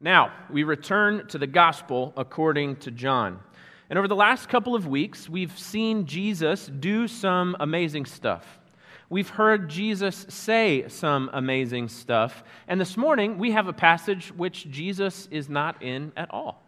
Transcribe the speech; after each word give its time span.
Now, 0.00 0.30
we 0.50 0.62
return 0.62 1.26
to 1.28 1.38
the 1.38 1.46
gospel 1.46 2.12
according 2.18 2.76
to 2.76 2.90
John. 2.90 3.40
And 3.88 3.98
over 3.98 4.08
the 4.08 4.14
last 4.14 4.50
couple 4.50 4.74
of 4.74 4.86
weeks, 4.86 5.26
we've 5.26 5.58
seen 5.58 6.04
Jesus 6.04 6.66
do 6.66 7.08
some 7.08 7.56
amazing 7.60 8.04
stuff. 8.04 8.58
We've 9.08 9.28
heard 9.28 9.70
Jesus 9.70 10.26
say 10.28 10.86
some 10.88 11.30
amazing 11.32 11.88
stuff. 11.88 12.44
And 12.68 12.78
this 12.78 12.98
morning, 12.98 13.38
we 13.38 13.52
have 13.52 13.68
a 13.68 13.72
passage 13.72 14.32
which 14.32 14.68
Jesus 14.70 15.28
is 15.30 15.48
not 15.48 15.82
in 15.82 16.12
at 16.14 16.30
all. 16.30 16.62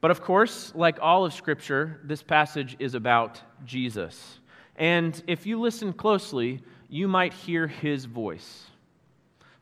But 0.00 0.10
of 0.10 0.22
course, 0.22 0.72
like 0.74 0.98
all 1.02 1.26
of 1.26 1.34
Scripture, 1.34 2.00
this 2.04 2.22
passage 2.22 2.76
is 2.78 2.94
about 2.94 3.42
Jesus. 3.66 4.38
And 4.76 5.22
if 5.26 5.44
you 5.44 5.60
listen 5.60 5.92
closely, 5.92 6.62
you 6.88 7.08
might 7.08 7.34
hear 7.34 7.66
his 7.66 8.06
voice. 8.06 8.69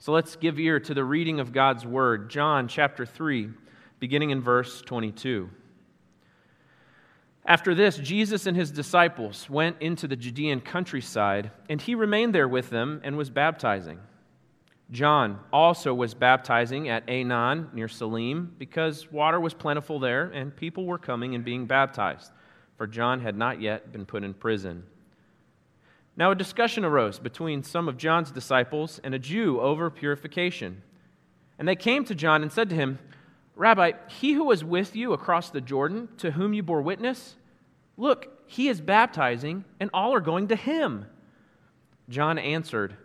So 0.00 0.12
let's 0.12 0.36
give 0.36 0.60
ear 0.60 0.78
to 0.78 0.94
the 0.94 1.02
reading 1.02 1.40
of 1.40 1.52
God's 1.52 1.84
word, 1.84 2.30
John 2.30 2.68
chapter 2.68 3.04
3, 3.04 3.48
beginning 3.98 4.30
in 4.30 4.40
verse 4.40 4.80
22. 4.82 5.50
After 7.44 7.74
this, 7.74 7.96
Jesus 7.96 8.46
and 8.46 8.56
his 8.56 8.70
disciples 8.70 9.50
went 9.50 9.76
into 9.80 10.06
the 10.06 10.14
Judean 10.14 10.60
countryside, 10.60 11.50
and 11.68 11.82
he 11.82 11.96
remained 11.96 12.32
there 12.32 12.46
with 12.46 12.70
them 12.70 13.00
and 13.02 13.16
was 13.16 13.28
baptizing. 13.28 13.98
John 14.92 15.40
also 15.52 15.92
was 15.92 16.14
baptizing 16.14 16.88
at 16.88 17.04
Aenon 17.08 17.74
near 17.74 17.88
Salim 17.88 18.54
because 18.56 19.10
water 19.10 19.40
was 19.40 19.52
plentiful 19.52 19.98
there, 19.98 20.26
and 20.26 20.54
people 20.54 20.86
were 20.86 20.98
coming 20.98 21.34
and 21.34 21.44
being 21.44 21.66
baptized, 21.66 22.30
for 22.76 22.86
John 22.86 23.20
had 23.20 23.36
not 23.36 23.60
yet 23.60 23.90
been 23.90 24.06
put 24.06 24.22
in 24.22 24.32
prison. 24.32 24.84
Now, 26.18 26.32
a 26.32 26.34
discussion 26.34 26.84
arose 26.84 27.20
between 27.20 27.62
some 27.62 27.88
of 27.88 27.96
John's 27.96 28.32
disciples 28.32 29.00
and 29.04 29.14
a 29.14 29.20
Jew 29.20 29.60
over 29.60 29.88
purification. 29.88 30.82
And 31.60 31.68
they 31.68 31.76
came 31.76 32.04
to 32.06 32.14
John 32.14 32.42
and 32.42 32.50
said 32.50 32.70
to 32.70 32.74
him, 32.74 32.98
Rabbi, 33.54 33.92
he 34.08 34.32
who 34.32 34.46
was 34.46 34.64
with 34.64 34.96
you 34.96 35.12
across 35.12 35.50
the 35.50 35.60
Jordan, 35.60 36.08
to 36.16 36.32
whom 36.32 36.54
you 36.54 36.64
bore 36.64 36.82
witness, 36.82 37.36
look, 37.96 38.26
he 38.48 38.66
is 38.66 38.80
baptizing, 38.80 39.64
and 39.78 39.90
all 39.94 40.12
are 40.12 40.20
going 40.20 40.48
to 40.48 40.56
him. 40.56 41.06
John 42.08 42.36
answered, 42.36 42.96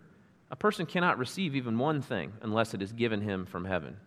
A 0.49 0.55
person 0.55 0.88
cannot 0.88 1.19
receive 1.19 1.55
even 1.55 1.77
one 1.77 2.01
thing 2.01 2.33
unless 2.41 2.73
it 2.73 2.81
is 2.81 2.93
given 2.93 3.21
him 3.21 3.45
from 3.45 3.66
heaven. 3.66 3.97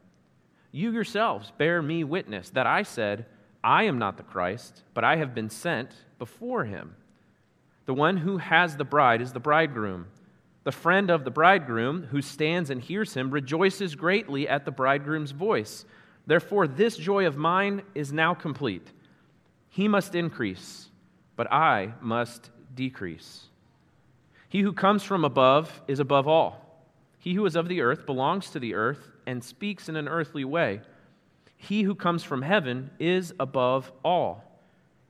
You 0.72 0.91
yourselves 0.91 1.53
bear 1.56 1.81
me 1.81 2.03
witness 2.03 2.50
that 2.50 2.66
I 2.66 2.83
said, 2.83 3.27
I 3.62 3.84
am 3.84 4.00
not 4.00 4.16
the 4.16 4.25
Christ, 4.25 4.83
but 4.94 5.05
I 5.05 5.14
have 5.14 5.33
been 5.33 5.48
sent 5.48 5.92
before 6.19 6.64
him. 6.64 6.97
The 7.87 7.95
one 7.95 8.19
who 8.19 8.39
has 8.39 8.77
the 8.77 8.84
bride 8.84 9.23
is 9.23 9.33
the 9.33 9.41
bridegroom. 9.41 10.06
The 10.65 10.73
friend 10.73 11.11
of 11.11 11.25
the 11.25 11.31
bridegroom 11.31 12.09
who 12.11 12.20
stands 12.20 12.70
and 12.70 12.83
hears 12.83 13.15
him 13.15 13.31
rejoices 13.31 13.95
greatly 13.95 14.48
at 14.48 14.65
the 14.65 14.73
bridegroom's 14.73 15.31
voice. 15.31 15.84
Therefore, 16.27 16.67
this 16.67 16.97
joy 16.97 17.27
of 17.27 17.37
mine 17.37 17.83
is 17.95 18.12
now 18.12 18.34
complete. 18.34 18.91
He 19.69 19.87
must 19.87 20.17
increase, 20.17 20.89
but 21.37 21.51
I 21.53 21.95
must 22.01 22.51
decrease. 22.75 23.47
He 24.48 24.62
who 24.62 24.73
comes 24.73 25.05
from 25.05 25.25
above 25.25 25.83
is 25.87 26.00
above 26.00 26.27
all. 26.27 26.84
He 27.21 27.34
who 27.34 27.47
is 27.47 27.55
of 27.55 27.69
the 27.69 27.81
earth 27.81 28.06
belongs 28.06 28.50
to 28.50 28.59
the 28.59 28.75
earth 28.75 29.11
and 29.27 29.43
speaks 29.43 29.89
in 29.89 29.97
an 29.97 30.09
earthly 30.09 30.45
way. 30.45 30.81
He 31.56 31.83
who 31.83 31.95
comes 31.95 32.25
from 32.25 32.43
heaven 32.43 32.91
is 32.98 33.33
above 33.39 33.93
all. 34.05 34.45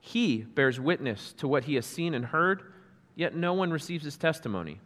He 0.07 0.37
bears 0.37 0.79
witness 0.79 1.33
to 1.33 1.49
what 1.49 1.65
he 1.65 1.75
has 1.75 1.85
seen 1.85 2.13
and 2.13 2.23
heard, 2.23 2.63
yet 3.15 3.35
no 3.35 3.53
one 3.53 3.71
receives 3.71 4.05
his 4.05 4.15
testimony. 4.15 4.79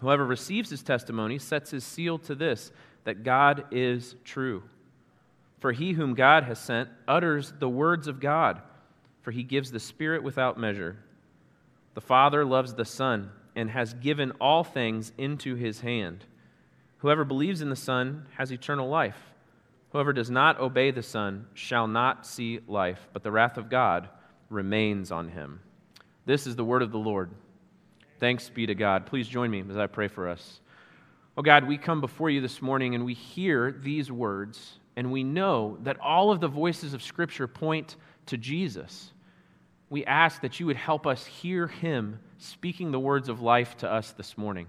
Whoever 0.00 0.24
receives 0.24 0.70
his 0.70 0.82
testimony 0.82 1.38
sets 1.38 1.70
his 1.70 1.84
seal 1.84 2.18
to 2.20 2.34
this 2.34 2.72
that 3.04 3.24
God 3.24 3.66
is 3.70 4.14
true. 4.24 4.62
For 5.58 5.72
he 5.72 5.92
whom 5.92 6.14
God 6.14 6.44
has 6.44 6.58
sent 6.58 6.88
utters 7.06 7.52
the 7.58 7.68
words 7.68 8.08
of 8.08 8.20
God, 8.20 8.62
for 9.20 9.32
he 9.32 9.42
gives 9.42 9.70
the 9.70 9.78
Spirit 9.78 10.22
without 10.22 10.58
measure. 10.58 10.96
The 11.92 12.00
Father 12.00 12.42
loves 12.42 12.72
the 12.72 12.86
Son 12.86 13.30
and 13.54 13.68
has 13.68 13.92
given 13.92 14.30
all 14.40 14.64
things 14.64 15.12
into 15.18 15.56
his 15.56 15.80
hand. 15.80 16.24
Whoever 16.98 17.26
believes 17.26 17.60
in 17.60 17.68
the 17.68 17.76
Son 17.76 18.26
has 18.38 18.50
eternal 18.50 18.88
life. 18.88 19.34
Whoever 19.90 20.14
does 20.14 20.30
not 20.30 20.58
obey 20.58 20.90
the 20.90 21.02
Son 21.02 21.48
shall 21.52 21.86
not 21.86 22.26
see 22.26 22.60
life, 22.66 23.08
but 23.12 23.22
the 23.22 23.30
wrath 23.30 23.58
of 23.58 23.68
God 23.68 24.08
remains 24.48 25.10
on 25.12 25.28
him. 25.28 25.60
This 26.24 26.46
is 26.46 26.56
the 26.56 26.64
word 26.64 26.82
of 26.82 26.92
the 26.92 26.98
Lord. 26.98 27.30
Thanks 28.20 28.48
be 28.48 28.66
to 28.66 28.74
God. 28.74 29.06
Please 29.06 29.28
join 29.28 29.50
me 29.50 29.62
as 29.68 29.76
I 29.76 29.86
pray 29.86 30.08
for 30.08 30.28
us. 30.28 30.60
Oh 31.36 31.42
God, 31.42 31.66
we 31.66 31.78
come 31.78 32.00
before 32.00 32.30
you 32.30 32.40
this 32.40 32.60
morning 32.60 32.94
and 32.94 33.04
we 33.04 33.14
hear 33.14 33.70
these 33.70 34.10
words, 34.10 34.80
and 34.96 35.12
we 35.12 35.22
know 35.22 35.78
that 35.82 36.00
all 36.00 36.32
of 36.32 36.40
the 36.40 36.48
voices 36.48 36.94
of 36.94 37.02
Scripture 37.02 37.46
point 37.46 37.96
to 38.26 38.36
Jesus. 38.36 39.12
We 39.88 40.04
ask 40.04 40.42
that 40.42 40.58
you 40.58 40.66
would 40.66 40.76
help 40.76 41.06
us 41.06 41.24
hear 41.24 41.66
him 41.66 42.18
speaking 42.38 42.90
the 42.90 43.00
words 43.00 43.28
of 43.28 43.40
life 43.40 43.76
to 43.78 43.90
us 43.90 44.10
this 44.12 44.36
morning. 44.36 44.66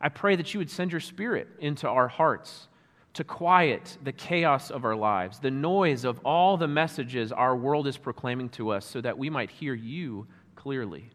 I 0.00 0.08
pray 0.08 0.36
that 0.36 0.54
you 0.54 0.60
would 0.60 0.70
send 0.70 0.92
your 0.92 1.00
Spirit 1.00 1.48
into 1.58 1.88
our 1.88 2.08
hearts 2.08 2.68
to 3.14 3.24
quiet 3.24 3.96
the 4.02 4.12
chaos 4.12 4.70
of 4.70 4.84
our 4.84 4.96
lives, 4.96 5.38
the 5.38 5.50
noise 5.50 6.04
of 6.04 6.20
all 6.24 6.56
the 6.56 6.68
messages 6.68 7.32
our 7.32 7.56
world 7.56 7.86
is 7.86 7.96
proclaiming 7.96 8.48
to 8.50 8.70
us, 8.70 8.84
so 8.84 9.00
that 9.00 9.16
we 9.16 9.30
might 9.30 9.50
hear 9.50 9.74
you 9.74 10.26
clearly. 10.56 11.10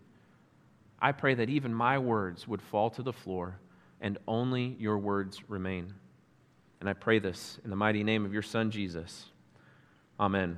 I 1.02 1.12
pray 1.12 1.36
that 1.36 1.50
even 1.50 1.74
my 1.74 1.98
words 1.98 2.48
would 2.48 2.62
fall 2.62 2.90
to 2.92 3.04
the 3.04 3.14
floor 3.14 3.60
and 4.02 4.18
only 4.28 4.76
your 4.80 4.98
words 4.98 5.50
remain. 5.50 5.94
And 6.80 6.90
I 6.90 6.94
pray 6.94 7.20
this 7.20 7.60
in 7.64 7.70
the 7.70 7.76
mighty 7.76 8.04
name 8.04 8.26
of 8.26 8.34
your 8.34 8.42
Son, 8.42 8.72
Jesus. 8.72 9.26
Amen. 10.20 10.58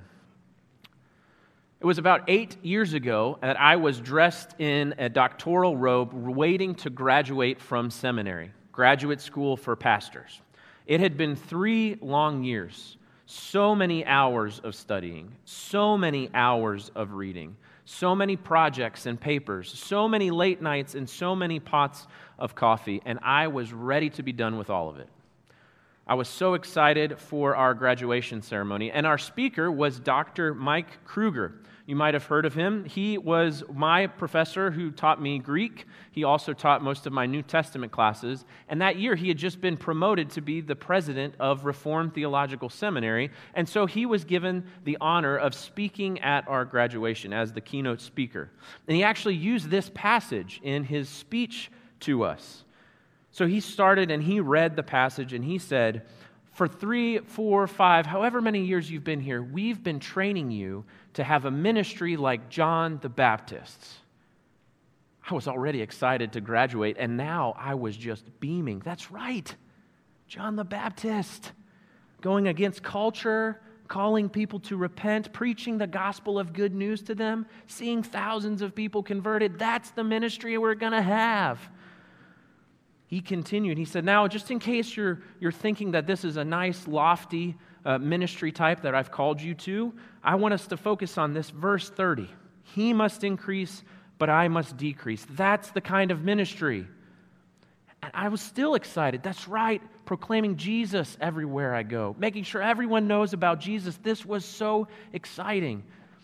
It 1.80 1.86
was 1.86 1.98
about 1.98 2.22
eight 2.28 2.64
years 2.64 2.94
ago 2.94 3.40
that 3.42 3.60
I 3.60 3.76
was 3.78 4.00
dressed 4.00 4.60
in 4.60 4.94
a 5.00 5.10
doctoral 5.10 5.76
robe 5.76 6.14
waiting 6.14 6.76
to 6.76 6.92
graduate 6.92 7.60
from 7.60 7.90
seminary, 7.90 8.52
graduate 8.72 9.20
school 9.20 9.58
for 9.58 9.76
pastors. 9.76 10.42
It 10.86 11.00
had 11.00 11.18
been 11.18 11.36
three 11.36 11.98
long 12.02 12.44
years, 12.44 12.98
so 13.26 13.76
many 13.76 14.06
hours 14.06 14.60
of 14.60 14.76
studying, 14.76 15.34
so 15.46 15.98
many 15.98 16.30
hours 16.34 16.92
of 16.96 17.14
reading, 17.14 17.56
so 17.86 18.16
many 18.16 18.36
projects 18.36 19.06
and 19.06 19.20
papers, 19.20 19.72
so 19.72 20.08
many 20.08 20.32
late 20.32 20.62
nights, 20.62 20.96
and 20.96 21.10
so 21.10 21.36
many 21.36 21.60
pots 21.60 22.08
of 22.40 22.56
coffee, 22.56 23.02
and 23.06 23.20
I 23.22 23.48
was 23.48 23.74
ready 23.74 24.10
to 24.12 24.24
be 24.24 24.32
done 24.32 24.58
with 24.58 24.70
all 24.70 24.90
of 24.90 24.98
it. 24.98 25.10
I 26.08 26.16
was 26.16 26.28
so 26.28 26.56
excited 26.56 27.20
for 27.20 27.56
our 27.56 27.74
graduation 27.74 28.42
ceremony, 28.42 28.92
and 28.92 29.06
our 29.06 29.18
speaker 29.18 29.72
was 29.72 30.00
Dr. 30.00 30.54
Mike 30.54 31.06
Kruger. 31.06 31.54
You 31.92 31.98
might 31.98 32.14
have 32.14 32.24
heard 32.24 32.46
of 32.46 32.54
him. 32.54 32.86
He 32.86 33.18
was 33.18 33.66
my 33.70 34.08
professor 34.08 34.72
who 34.72 34.92
taught 34.92 35.22
me 35.22 35.40
Greek. 35.40 35.86
He 36.14 36.24
also 36.24 36.54
taught 36.54 36.82
most 36.82 37.06
of 37.06 37.12
my 37.12 37.26
New 37.26 37.42
Testament 37.42 37.92
classes. 37.92 38.46
And 38.70 38.82
that 38.82 38.96
year, 38.96 39.14
he 39.14 39.28
had 39.28 39.38
just 39.38 39.60
been 39.60 39.76
promoted 39.76 40.30
to 40.30 40.42
be 40.42 40.62
the 40.62 40.74
president 40.74 41.36
of 41.38 41.66
Reformed 41.66 42.14
Theological 42.14 42.70
Seminary. 42.70 43.30
And 43.56 43.68
so 43.68 43.88
he 43.88 44.06
was 44.06 44.24
given 44.24 44.64
the 44.86 44.98
honor 45.02 45.36
of 45.36 45.54
speaking 45.54 46.22
at 46.22 46.48
our 46.48 46.64
graduation 46.64 47.34
as 47.34 47.52
the 47.52 47.60
keynote 47.60 48.00
speaker. 48.00 48.50
And 48.88 48.96
he 48.96 49.04
actually 49.04 49.36
used 49.36 49.70
this 49.70 49.92
passage 49.94 50.62
in 50.64 50.86
his 50.86 51.10
speech 51.10 51.70
to 52.00 52.24
us. 52.24 52.64
So 53.32 53.48
he 53.48 53.60
started 53.60 54.12
and 54.12 54.24
he 54.24 54.40
read 54.40 54.78
the 54.78 54.84
passage 54.84 55.34
and 55.34 55.44
he 55.44 55.58
said, 55.58 56.04
For 56.54 56.70
three, 56.70 57.18
four, 57.18 57.68
five, 57.68 58.06
however 58.06 58.40
many 58.40 58.64
years 58.64 58.90
you've 58.90 59.04
been 59.04 59.20
here, 59.20 59.44
we've 59.44 59.84
been 59.84 60.00
training 60.00 60.52
you 60.52 60.86
to 61.14 61.24
have 61.24 61.46
a 61.46 61.52
ministry 61.52 62.18
like 62.18 62.50
John 62.50 63.00
the 63.02 63.10
Baptist's. 63.10 63.98
I 65.30 65.34
was 65.34 65.48
already 65.48 65.82
excited 65.82 66.34
to 66.34 66.42
graduate, 66.42 66.98
and 67.00 67.16
now 67.16 67.56
I 67.58 67.76
was 67.76 67.96
just 67.96 68.26
beaming. 68.40 68.80
That's 68.84 69.12
right, 69.12 69.54
John 70.28 70.56
the 70.56 70.64
Baptist, 70.64 71.52
going 72.22 72.48
against 72.48 72.82
culture, 72.82 73.62
calling 73.88 74.30
people 74.30 74.60
to 74.62 74.78
repent, 74.78 75.34
preaching 75.34 75.78
the 75.78 75.86
gospel 75.86 76.40
of 76.40 76.54
good 76.54 76.74
news 76.74 77.02
to 77.04 77.14
them, 77.14 77.46
seeing 77.68 78.02
thousands 78.02 78.62
of 78.62 78.74
people 78.74 79.04
converted. 79.04 79.60
That's 79.60 79.92
the 79.92 80.04
ministry 80.04 80.58
we're 80.58 80.76
going 80.76 80.94
to 80.94 81.02
have. 81.02 81.60
He 83.06 83.20
continued, 83.20 83.78
he 83.78 83.84
said, 83.84 84.06
Now, 84.06 84.26
just 84.30 84.50
in 84.50 84.60
case 84.60 84.96
you're, 84.96 85.22
you're 85.42 85.52
thinking 85.52 85.92
that 85.92 86.08
this 86.08 86.24
is 86.24 86.38
a 86.38 86.46
nice, 86.46 86.88
lofty, 86.88 87.58
uh, 87.86 87.98
ministry 87.98 88.52
type 88.52 88.82
that 88.82 88.96
I've 88.96 89.12
called 89.12 89.42
you 89.42 89.54
to, 89.56 89.94
I 90.24 90.36
want 90.36 90.54
us 90.54 90.68
to 90.68 90.78
focus 90.78 91.18
on 91.18 91.34
this 91.34 91.50
verse 91.50 91.90
30. 91.90 92.30
He 92.64 92.94
must 92.94 93.24
increase, 93.24 93.84
but 94.18 94.30
I 94.30 94.48
must 94.48 94.78
decrease. 94.78 95.26
That's 95.32 95.72
the 95.72 95.82
kind 95.82 96.12
of 96.12 96.24
ministry. 96.24 96.88
And 98.04 98.12
I 98.16 98.30
was 98.30 98.42
still 98.42 98.76
excited. 98.76 99.24
That's 99.24 99.48
right, 99.48 99.82
proclaiming 100.06 100.58
Jesus 100.58 101.18
everywhere 101.20 101.76
I 101.76 101.84
go, 101.84 102.16
making 102.18 102.44
sure 102.44 102.62
everyone 102.62 103.08
knows 103.08 103.34
about 103.34 103.60
Jesus. 103.60 103.98
This 103.98 104.26
was 104.26 104.46
so 104.46 104.88
exciting. 105.14 105.84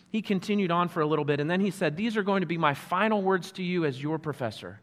He 0.09 0.21
continued 0.21 0.71
on 0.71 0.89
for 0.89 1.01
a 1.01 1.05
little 1.05 1.25
bit, 1.25 1.39
and 1.39 1.49
then 1.49 1.59
he 1.59 1.71
said, 1.71 1.97
These 1.97 2.17
are 2.17 2.23
going 2.23 2.41
to 2.41 2.47
be 2.47 2.57
my 2.57 2.73
final 2.73 3.21
words 3.21 3.51
to 3.53 3.63
you 3.63 3.85
as 3.85 4.01
your 4.01 4.17
professor. 4.17 4.79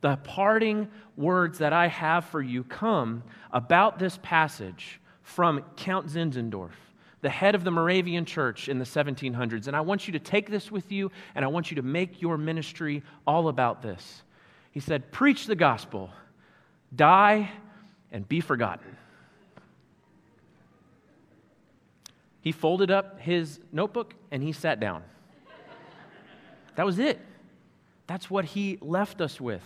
The 0.00 0.16
parting 0.16 0.88
words 1.16 1.58
that 1.58 1.72
I 1.72 1.88
have 1.88 2.26
for 2.26 2.40
you 2.40 2.62
come 2.62 3.24
about 3.52 3.98
this 3.98 4.18
passage 4.22 5.00
from 5.28 5.62
Count 5.76 6.06
Zinzendorf, 6.08 6.72
the 7.20 7.28
head 7.28 7.54
of 7.54 7.62
the 7.62 7.70
Moravian 7.70 8.24
church 8.24 8.68
in 8.68 8.78
the 8.78 8.84
1700s. 8.84 9.66
And 9.66 9.76
I 9.76 9.82
want 9.82 10.08
you 10.08 10.12
to 10.12 10.18
take 10.18 10.50
this 10.50 10.70
with 10.70 10.90
you, 10.90 11.12
and 11.34 11.44
I 11.44 11.48
want 11.48 11.70
you 11.70 11.74
to 11.76 11.82
make 11.82 12.22
your 12.22 12.38
ministry 12.38 13.02
all 13.26 13.48
about 13.48 13.82
this. 13.82 14.22
He 14.72 14.80
said, 14.80 15.12
Preach 15.12 15.46
the 15.46 15.54
gospel, 15.54 16.10
die, 16.94 17.50
and 18.10 18.26
be 18.26 18.40
forgotten. 18.40 18.96
He 22.40 22.50
folded 22.50 22.90
up 22.90 23.20
his 23.20 23.60
notebook 23.70 24.14
and 24.30 24.42
he 24.42 24.52
sat 24.52 24.80
down. 24.80 25.02
That 26.76 26.86
was 26.86 26.98
it. 26.98 27.20
That's 28.06 28.30
what 28.30 28.46
he 28.46 28.78
left 28.80 29.20
us 29.20 29.38
with. 29.38 29.62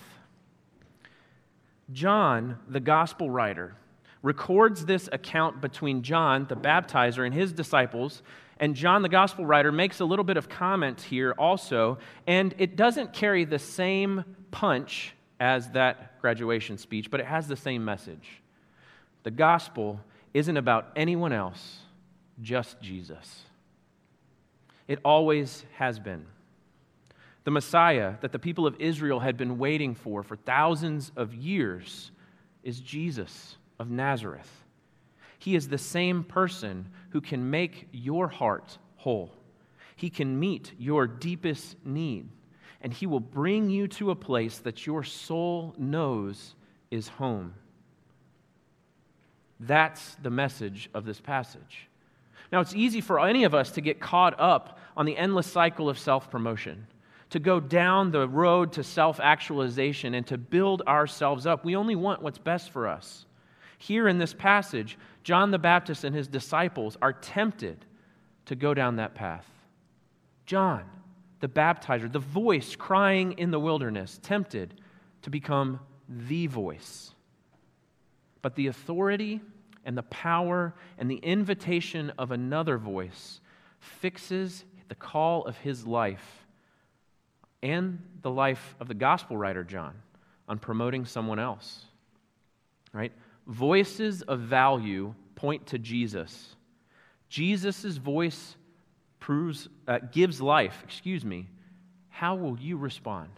John, 1.92 2.58
the 2.68 2.80
gospel 2.80 3.30
writer, 3.30 3.76
records 4.22 4.86
this 4.86 5.08
account 5.12 5.60
between 5.60 6.02
John, 6.02 6.46
the 6.48 6.56
baptizer, 6.56 7.26
and 7.26 7.34
his 7.34 7.52
disciples. 7.52 8.22
And 8.58 8.76
John, 8.76 9.02
the 9.02 9.08
gospel 9.08 9.44
writer, 9.44 9.72
makes 9.72 10.00
a 10.00 10.04
little 10.04 10.24
bit 10.24 10.36
of 10.36 10.48
comment 10.48 11.00
here 11.00 11.32
also. 11.36 11.98
And 12.26 12.54
it 12.58 12.76
doesn't 12.76 13.12
carry 13.12 13.44
the 13.44 13.58
same 13.58 14.24
punch 14.52 15.14
as 15.40 15.70
that 15.70 16.20
graduation 16.20 16.78
speech, 16.78 17.10
but 17.10 17.18
it 17.18 17.26
has 17.26 17.48
the 17.48 17.56
same 17.56 17.84
message. 17.84 18.40
The 19.24 19.32
gospel 19.32 20.00
isn't 20.32 20.56
about 20.56 20.92
anyone 20.94 21.32
else, 21.32 21.80
just 22.40 22.80
Jesus. 22.80 23.42
It 24.86 25.00
always 25.04 25.64
has 25.76 25.98
been. 25.98 26.26
The 27.44 27.50
Messiah 27.50 28.14
that 28.20 28.30
the 28.30 28.38
people 28.38 28.68
of 28.68 28.76
Israel 28.78 29.18
had 29.18 29.36
been 29.36 29.58
waiting 29.58 29.96
for 29.96 30.22
for 30.22 30.36
thousands 30.36 31.10
of 31.16 31.34
years 31.34 32.12
is 32.62 32.78
Jesus 32.78 33.56
of 33.82 33.90
Nazareth. 33.90 34.64
He 35.40 35.56
is 35.56 35.68
the 35.68 35.76
same 35.76 36.22
person 36.22 36.86
who 37.10 37.20
can 37.20 37.50
make 37.50 37.88
your 37.90 38.28
heart 38.28 38.78
whole. 38.96 39.34
He 39.96 40.08
can 40.08 40.38
meet 40.38 40.72
your 40.78 41.08
deepest 41.08 41.84
need, 41.84 42.28
and 42.80 42.92
He 42.92 43.08
will 43.08 43.20
bring 43.20 43.70
you 43.70 43.88
to 43.88 44.12
a 44.12 44.16
place 44.16 44.58
that 44.58 44.86
your 44.86 45.02
soul 45.02 45.74
knows 45.76 46.54
is 46.92 47.08
home. 47.08 47.54
That's 49.58 50.14
the 50.22 50.30
message 50.30 50.88
of 50.94 51.04
this 51.04 51.20
passage. 51.20 51.88
Now, 52.52 52.60
it's 52.60 52.74
easy 52.74 53.00
for 53.00 53.18
any 53.18 53.42
of 53.42 53.52
us 53.52 53.72
to 53.72 53.80
get 53.80 53.98
caught 53.98 54.38
up 54.38 54.78
on 54.96 55.06
the 55.06 55.16
endless 55.16 55.48
cycle 55.48 55.88
of 55.88 55.98
self 55.98 56.30
promotion 56.30 56.86
to 57.30 57.40
go 57.40 57.58
down 57.58 58.12
the 58.12 58.28
road 58.28 58.74
to 58.74 58.84
self 58.84 59.18
actualization 59.18 60.14
and 60.14 60.24
to 60.28 60.38
build 60.38 60.82
ourselves 60.82 61.46
up. 61.46 61.64
We 61.64 61.74
only 61.74 61.96
want 61.96 62.22
what's 62.22 62.38
best 62.38 62.70
for 62.70 62.86
us. 62.86 63.26
Here 63.82 64.06
in 64.06 64.18
this 64.18 64.32
passage, 64.32 64.96
John 65.24 65.50
the 65.50 65.58
Baptist 65.58 66.04
and 66.04 66.14
his 66.14 66.28
disciples 66.28 66.96
are 67.02 67.12
tempted 67.12 67.84
to 68.46 68.54
go 68.54 68.74
down 68.74 68.94
that 68.94 69.16
path. 69.16 69.44
John, 70.46 70.84
the 71.40 71.48
baptizer, 71.48 72.10
the 72.10 72.20
voice 72.20 72.76
crying 72.76 73.32
in 73.32 73.50
the 73.50 73.58
wilderness, 73.58 74.20
tempted 74.22 74.80
to 75.22 75.30
become 75.30 75.80
the 76.08 76.46
voice. 76.46 77.12
But 78.40 78.54
the 78.54 78.68
authority 78.68 79.40
and 79.84 79.98
the 79.98 80.04
power 80.04 80.74
and 80.96 81.10
the 81.10 81.16
invitation 81.16 82.12
of 82.18 82.30
another 82.30 82.78
voice 82.78 83.40
fixes 83.80 84.64
the 84.86 84.94
call 84.94 85.44
of 85.44 85.56
his 85.56 85.84
life 85.88 86.46
and 87.64 88.00
the 88.20 88.30
life 88.30 88.76
of 88.78 88.86
the 88.86 88.94
gospel 88.94 89.36
writer 89.36 89.64
John 89.64 89.94
on 90.48 90.60
promoting 90.60 91.04
someone 91.04 91.40
else. 91.40 91.86
Right? 92.92 93.12
Voices 93.46 94.22
of 94.22 94.40
value 94.40 95.14
point 95.34 95.66
to 95.68 95.78
Jesus. 95.78 96.54
Jesus' 97.28 97.96
voice 97.96 98.56
proves, 99.18 99.68
uh, 99.88 99.98
gives 100.10 100.40
life. 100.40 100.82
Excuse 100.84 101.24
me. 101.24 101.48
How 102.08 102.34
will 102.34 102.58
you 102.58 102.76
respond? 102.76 103.30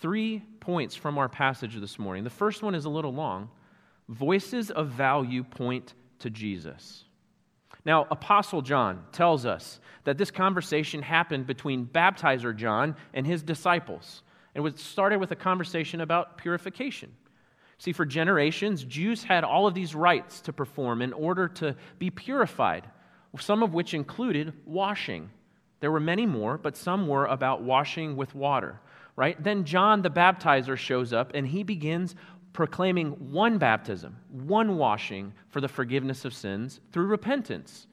Three 0.00 0.42
points 0.60 0.94
from 0.94 1.18
our 1.18 1.28
passage 1.28 1.74
this 1.76 1.98
morning. 1.98 2.24
The 2.24 2.30
first 2.30 2.62
one 2.62 2.74
is 2.74 2.84
a 2.84 2.90
little 2.90 3.12
long. 3.12 3.50
Voices 4.08 4.70
of 4.70 4.88
value 4.88 5.42
point 5.42 5.94
to 6.20 6.30
Jesus. 6.30 7.04
Now, 7.84 8.06
Apostle 8.10 8.62
John 8.62 9.04
tells 9.12 9.46
us 9.46 9.80
that 10.04 10.18
this 10.18 10.30
conversation 10.30 11.02
happened 11.02 11.46
between 11.46 11.86
baptizer 11.86 12.54
John 12.54 12.96
and 13.14 13.26
his 13.26 13.42
disciples. 13.42 14.22
And 14.54 14.66
it 14.66 14.78
started 14.78 15.18
with 15.20 15.30
a 15.30 15.36
conversation 15.36 16.00
about 16.00 16.38
purification. 16.38 17.12
See, 17.78 17.92
for 17.92 18.04
generations, 18.04 18.84
Jews 18.84 19.22
had 19.22 19.44
all 19.44 19.66
of 19.66 19.74
these 19.74 19.94
rites 19.94 20.40
to 20.42 20.52
perform 20.52 21.00
in 21.00 21.12
order 21.12 21.46
to 21.48 21.76
be 21.98 22.10
purified, 22.10 22.84
some 23.38 23.62
of 23.62 23.72
which 23.72 23.94
included 23.94 24.52
washing. 24.66 25.30
There 25.80 25.92
were 25.92 26.00
many 26.00 26.26
more, 26.26 26.58
but 26.58 26.76
some 26.76 27.06
were 27.06 27.26
about 27.26 27.62
washing 27.62 28.16
with 28.16 28.34
water, 28.34 28.80
right? 29.14 29.40
Then 29.42 29.64
John 29.64 30.02
the 30.02 30.10
baptizer 30.10 30.76
shows 30.76 31.12
up 31.12 31.30
and 31.34 31.46
he 31.46 31.62
begins 31.62 32.16
proclaiming 32.52 33.10
one 33.32 33.58
baptism, 33.58 34.16
one 34.30 34.76
washing 34.76 35.32
for 35.48 35.60
the 35.60 35.68
forgiveness 35.68 36.24
of 36.24 36.34
sins 36.34 36.80
through 36.90 37.06
repentance. 37.06 37.86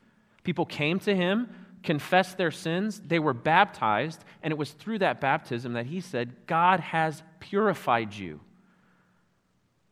People 0.44 0.66
came 0.66 0.98
to 1.02 1.16
him, 1.16 1.48
confessed 1.84 2.38
their 2.38 2.50
sins, 2.50 3.00
they 3.06 3.20
were 3.20 3.34
baptized, 3.34 4.26
and 4.42 4.52
it 4.52 4.58
was 4.58 4.72
through 4.72 4.98
that 4.98 5.22
baptism 5.22 5.74
that 5.74 5.86
he 5.86 6.02
said, 6.02 6.36
God 6.48 6.80
has 6.80 7.22
purified 7.40 8.16
you. 8.16 8.40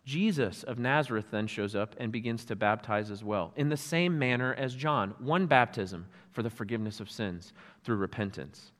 Jesus 0.05 0.63
of 0.63 0.79
Nazareth 0.79 1.27
then 1.31 1.47
shows 1.47 1.75
up 1.75 1.95
and 1.97 2.11
begins 2.11 2.43
to 2.45 2.55
baptize 2.55 3.09
as 3.09 3.23
well, 3.23 3.53
in 3.55 3.69
the 3.69 3.77
same 3.77 4.19
manner 4.19 4.53
as 4.53 4.75
John, 4.75 5.15
one 5.19 5.45
baptism 5.45 6.07
for 6.31 6.43
the 6.43 6.49
forgiveness 6.49 6.99
of 6.99 7.09
sins 7.09 7.53
through 7.83 7.95
repentance. 7.95 8.71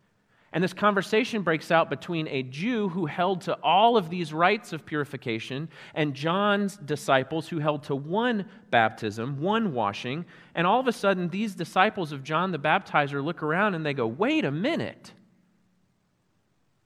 And 0.54 0.64
this 0.64 0.74
conversation 0.74 1.42
breaks 1.42 1.72
out 1.72 1.90
between 1.90 2.28
a 2.28 2.44
Jew 2.44 2.90
who 2.90 3.08
held 3.08 3.42
to 3.42 3.58
all 3.64 3.98
of 3.98 4.12
these 4.12 4.32
rites 4.32 4.72
of 4.72 4.86
purification 4.86 5.68
and 5.96 6.14
John's 6.14 6.78
disciples 6.78 7.48
who 7.48 7.58
held 7.58 7.84
to 7.84 7.96
one 7.96 8.46
baptism, 8.70 9.42
one 9.42 9.74
washing. 9.74 10.26
And 10.54 10.68
all 10.68 10.80
of 10.80 10.88
a 10.88 10.92
sudden, 10.92 11.30
these 11.30 11.56
disciples 11.56 12.12
of 12.12 12.24
John 12.24 12.52
the 12.52 12.60
Baptizer 12.60 13.24
look 13.24 13.42
around 13.42 13.74
and 13.74 13.84
they 13.84 13.96
go, 13.96 14.06
wait 14.06 14.46
a 14.46 14.52
minute. 14.52 15.14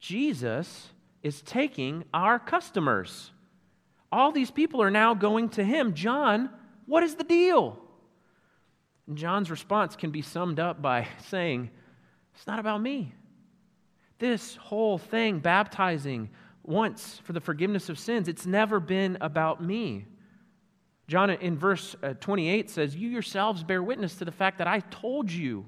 Jesus 0.00 0.88
is 1.22 1.42
taking 1.42 2.04
our 2.14 2.38
customers. 2.38 3.32
All 4.10 4.32
these 4.32 4.50
people 4.50 4.82
are 4.82 4.90
now 4.90 5.14
going 5.14 5.50
to 5.50 5.64
him. 5.64 5.94
John, 5.94 6.50
what 6.86 7.02
is 7.02 7.14
the 7.14 7.24
deal? 7.24 7.78
And 9.06 9.16
John's 9.16 9.50
response 9.50 9.96
can 9.96 10.10
be 10.10 10.22
summed 10.22 10.60
up 10.60 10.80
by 10.80 11.08
saying, 11.28 11.70
It's 12.34 12.46
not 12.46 12.58
about 12.58 12.80
me. 12.80 13.12
This 14.18 14.56
whole 14.56 14.98
thing, 14.98 15.38
baptizing 15.38 16.30
once 16.64 17.20
for 17.24 17.32
the 17.32 17.40
forgiveness 17.40 17.88
of 17.88 17.98
sins, 17.98 18.28
it's 18.28 18.46
never 18.46 18.80
been 18.80 19.16
about 19.20 19.62
me. 19.62 20.06
John 21.06 21.30
in 21.30 21.56
verse 21.56 21.96
uh, 22.02 22.14
28 22.14 22.68
says, 22.68 22.94
You 22.94 23.08
yourselves 23.08 23.62
bear 23.62 23.82
witness 23.82 24.16
to 24.16 24.24
the 24.24 24.32
fact 24.32 24.58
that 24.58 24.66
I 24.66 24.80
told 24.80 25.30
you 25.30 25.66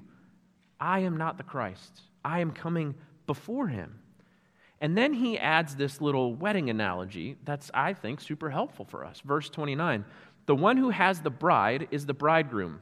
I 0.79 0.99
am 0.99 1.17
not 1.17 1.37
the 1.37 1.43
Christ. 1.43 2.01
I 2.23 2.39
am 2.39 2.51
coming 2.51 2.95
before 3.25 3.67
him. 3.67 4.00
And 4.81 4.97
then 4.97 5.13
he 5.13 5.37
adds 5.37 5.75
this 5.75 6.01
little 6.01 6.33
wedding 6.33 6.71
analogy 6.71 7.37
that's, 7.45 7.69
I 7.71 7.93
think, 7.93 8.19
super 8.19 8.49
helpful 8.49 8.83
for 8.83 9.05
us. 9.05 9.21
Verse 9.21 9.47
29 9.49 10.03
The 10.47 10.55
one 10.55 10.75
who 10.77 10.89
has 10.89 11.21
the 11.21 11.29
bride 11.29 11.87
is 11.91 12.07
the 12.07 12.15
bridegroom. 12.15 12.81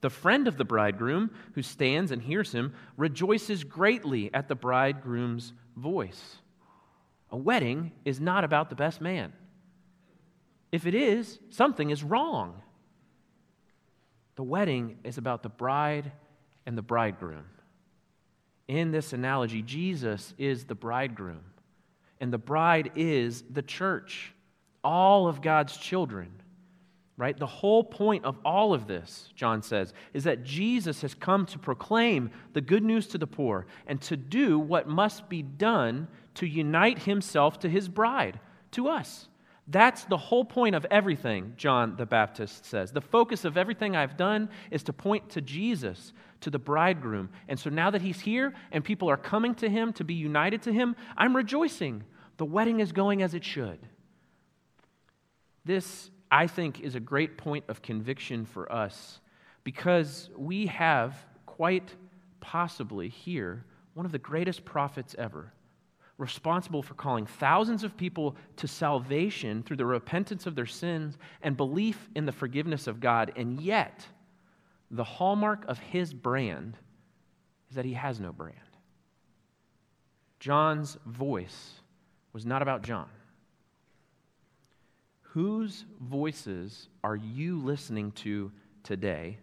The 0.00 0.10
friend 0.10 0.48
of 0.48 0.56
the 0.56 0.64
bridegroom, 0.64 1.30
who 1.54 1.62
stands 1.62 2.10
and 2.10 2.20
hears 2.20 2.52
him, 2.52 2.74
rejoices 2.96 3.64
greatly 3.64 4.32
at 4.34 4.48
the 4.48 4.54
bridegroom's 4.54 5.52
voice. 5.76 6.38
A 7.30 7.36
wedding 7.36 7.92
is 8.04 8.18
not 8.20 8.42
about 8.42 8.70
the 8.70 8.76
best 8.76 9.00
man. 9.00 9.32
If 10.72 10.86
it 10.86 10.94
is, 10.94 11.38
something 11.50 11.90
is 11.90 12.02
wrong. 12.02 12.62
The 14.36 14.42
wedding 14.42 14.98
is 15.04 15.18
about 15.18 15.42
the 15.42 15.48
bride 15.48 16.10
and 16.66 16.76
the 16.76 16.82
bridegroom. 16.82 17.44
In 18.70 18.92
this 18.92 19.12
analogy, 19.12 19.62
Jesus 19.62 20.32
is 20.38 20.64
the 20.64 20.76
bridegroom, 20.76 21.42
and 22.20 22.32
the 22.32 22.38
bride 22.38 22.92
is 22.94 23.42
the 23.50 23.62
church, 23.62 24.32
all 24.84 25.26
of 25.26 25.42
God's 25.42 25.76
children 25.76 26.30
right? 27.20 27.36
The 27.36 27.46
whole 27.46 27.84
point 27.84 28.24
of 28.24 28.38
all 28.46 28.72
of 28.72 28.86
this, 28.86 29.28
John 29.36 29.60
says, 29.60 29.92
is 30.14 30.24
that 30.24 30.42
Jesus 30.42 31.02
has 31.02 31.12
come 31.12 31.44
to 31.46 31.58
proclaim 31.58 32.30
the 32.54 32.62
good 32.62 32.82
news 32.82 33.06
to 33.08 33.18
the 33.18 33.26
poor 33.26 33.66
and 33.86 34.00
to 34.00 34.16
do 34.16 34.58
what 34.58 34.88
must 34.88 35.28
be 35.28 35.42
done 35.42 36.08
to 36.36 36.46
unite 36.46 37.00
himself 37.00 37.58
to 37.58 37.68
his 37.68 37.90
bride, 37.90 38.40
to 38.70 38.88
us. 38.88 39.28
That's 39.70 40.04
the 40.04 40.16
whole 40.16 40.44
point 40.44 40.74
of 40.74 40.84
everything, 40.90 41.54
John 41.56 41.96
the 41.96 42.06
Baptist 42.06 42.66
says. 42.66 42.92
The 42.92 43.00
focus 43.00 43.44
of 43.44 43.56
everything 43.56 43.96
I've 43.96 44.16
done 44.16 44.48
is 44.70 44.82
to 44.84 44.92
point 44.92 45.30
to 45.30 45.40
Jesus, 45.40 46.12
to 46.40 46.50
the 46.50 46.58
bridegroom. 46.58 47.30
And 47.48 47.58
so 47.58 47.70
now 47.70 47.90
that 47.90 48.02
he's 48.02 48.20
here 48.20 48.52
and 48.72 48.84
people 48.84 49.08
are 49.08 49.16
coming 49.16 49.54
to 49.56 49.68
him 49.68 49.92
to 49.94 50.04
be 50.04 50.14
united 50.14 50.62
to 50.62 50.72
him, 50.72 50.96
I'm 51.16 51.36
rejoicing. 51.36 52.02
The 52.36 52.44
wedding 52.44 52.80
is 52.80 52.90
going 52.92 53.22
as 53.22 53.34
it 53.34 53.44
should. 53.44 53.78
This 55.64 56.10
I 56.30 56.46
think, 56.46 56.80
is 56.80 56.94
a 56.94 57.00
great 57.00 57.36
point 57.36 57.64
of 57.68 57.82
conviction 57.82 58.44
for 58.44 58.70
us 58.72 59.20
because 59.64 60.30
we 60.36 60.66
have 60.66 61.16
quite 61.44 61.94
possibly 62.40 63.08
here 63.08 63.64
one 63.94 64.06
of 64.06 64.12
the 64.12 64.18
greatest 64.18 64.64
prophets 64.64 65.16
ever, 65.18 65.52
responsible 66.20 66.82
for 66.82 66.94
calling 66.94 67.26
thousands 67.26 67.82
of 67.82 67.96
people 67.96 68.36
to 68.56 68.68
salvation 68.68 69.62
through 69.62 69.78
the 69.78 69.86
repentance 69.86 70.46
of 70.46 70.54
their 70.54 70.66
sins 70.66 71.16
and 71.42 71.56
belief 71.56 72.08
in 72.14 72.26
the 72.26 72.32
forgiveness 72.32 72.86
of 72.86 73.00
God. 73.00 73.32
And 73.36 73.60
yet, 73.60 74.06
the 74.90 75.04
hallmark 75.04 75.64
of 75.66 75.78
his 75.78 76.12
brand 76.12 76.76
is 77.70 77.76
that 77.76 77.84
he 77.84 77.94
has 77.94 78.20
no 78.20 78.32
brand. 78.32 78.56
John's 80.38 80.98
voice 81.06 81.80
was 82.32 82.44
not 82.44 82.62
about 82.62 82.82
John. 82.82 83.08
Whose 85.22 85.84
voices 86.00 86.88
are 87.04 87.16
you 87.16 87.60
listening 87.60 88.12
to 88.12 88.50
today, 88.82 89.38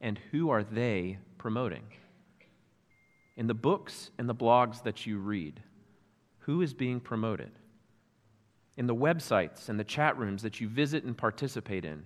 and 0.00 0.18
who 0.30 0.50
are 0.50 0.64
they 0.64 1.18
promoting? 1.38 1.84
In 3.36 3.46
the 3.46 3.54
books 3.54 4.10
and 4.18 4.28
the 4.28 4.34
blogs 4.34 4.82
that 4.84 5.06
you 5.06 5.18
read, 5.18 5.60
who 6.42 6.62
is 6.62 6.74
being 6.74 7.00
promoted? 7.00 7.50
In 8.76 8.86
the 8.86 8.94
websites 8.94 9.68
and 9.68 9.78
the 9.78 9.84
chat 9.84 10.16
rooms 10.18 10.42
that 10.42 10.60
you 10.60 10.68
visit 10.68 11.04
and 11.04 11.16
participate 11.16 11.84
in, 11.84 12.04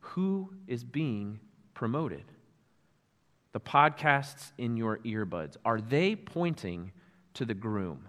who 0.00 0.50
is 0.66 0.84
being 0.84 1.40
promoted? 1.72 2.24
The 3.52 3.60
podcasts 3.60 4.52
in 4.58 4.76
your 4.76 4.98
earbuds, 4.98 5.56
are 5.64 5.80
they 5.80 6.16
pointing 6.16 6.92
to 7.34 7.44
the 7.44 7.54
groom? 7.54 8.06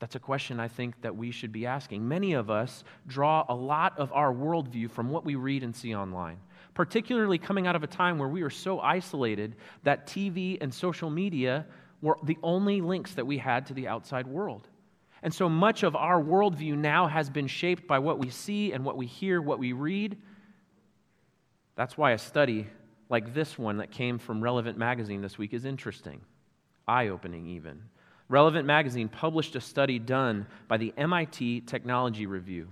That's 0.00 0.14
a 0.14 0.20
question 0.20 0.60
I 0.60 0.68
think 0.68 1.00
that 1.02 1.16
we 1.16 1.30
should 1.30 1.52
be 1.52 1.66
asking. 1.66 2.06
Many 2.06 2.32
of 2.32 2.50
us 2.50 2.84
draw 3.06 3.44
a 3.48 3.54
lot 3.54 3.98
of 3.98 4.12
our 4.12 4.32
worldview 4.32 4.90
from 4.90 5.10
what 5.10 5.24
we 5.24 5.34
read 5.34 5.62
and 5.62 5.74
see 5.74 5.94
online, 5.94 6.38
particularly 6.74 7.38
coming 7.38 7.66
out 7.66 7.76
of 7.76 7.82
a 7.82 7.88
time 7.88 8.18
where 8.18 8.28
we 8.28 8.42
were 8.42 8.50
so 8.50 8.80
isolated 8.80 9.56
that 9.82 10.06
TV 10.06 10.56
and 10.60 10.72
social 10.72 11.10
media 11.10 11.66
were 12.00 12.18
the 12.22 12.38
only 12.42 12.80
links 12.80 13.14
that 13.14 13.26
we 13.26 13.38
had 13.38 13.66
to 13.66 13.74
the 13.74 13.88
outside 13.88 14.26
world. 14.26 14.68
And 15.22 15.34
so 15.34 15.48
much 15.48 15.82
of 15.82 15.96
our 15.96 16.22
worldview 16.22 16.76
now 16.76 17.08
has 17.08 17.28
been 17.28 17.48
shaped 17.48 17.88
by 17.88 17.98
what 17.98 18.18
we 18.18 18.30
see 18.30 18.72
and 18.72 18.84
what 18.84 18.96
we 18.96 19.06
hear, 19.06 19.42
what 19.42 19.58
we 19.58 19.72
read. 19.72 20.16
That's 21.74 21.98
why 21.98 22.12
a 22.12 22.18
study 22.18 22.68
like 23.08 23.34
this 23.34 23.58
one 23.58 23.78
that 23.78 23.90
came 23.90 24.18
from 24.18 24.42
Relevant 24.42 24.78
Magazine 24.78 25.22
this 25.22 25.38
week 25.38 25.54
is 25.54 25.64
interesting, 25.64 26.20
eye 26.86 27.08
opening 27.08 27.46
even. 27.46 27.82
Relevant 28.28 28.66
Magazine 28.66 29.08
published 29.08 29.56
a 29.56 29.60
study 29.60 29.98
done 29.98 30.46
by 30.68 30.76
the 30.76 30.92
MIT 30.96 31.62
Technology 31.62 32.26
Review, 32.26 32.68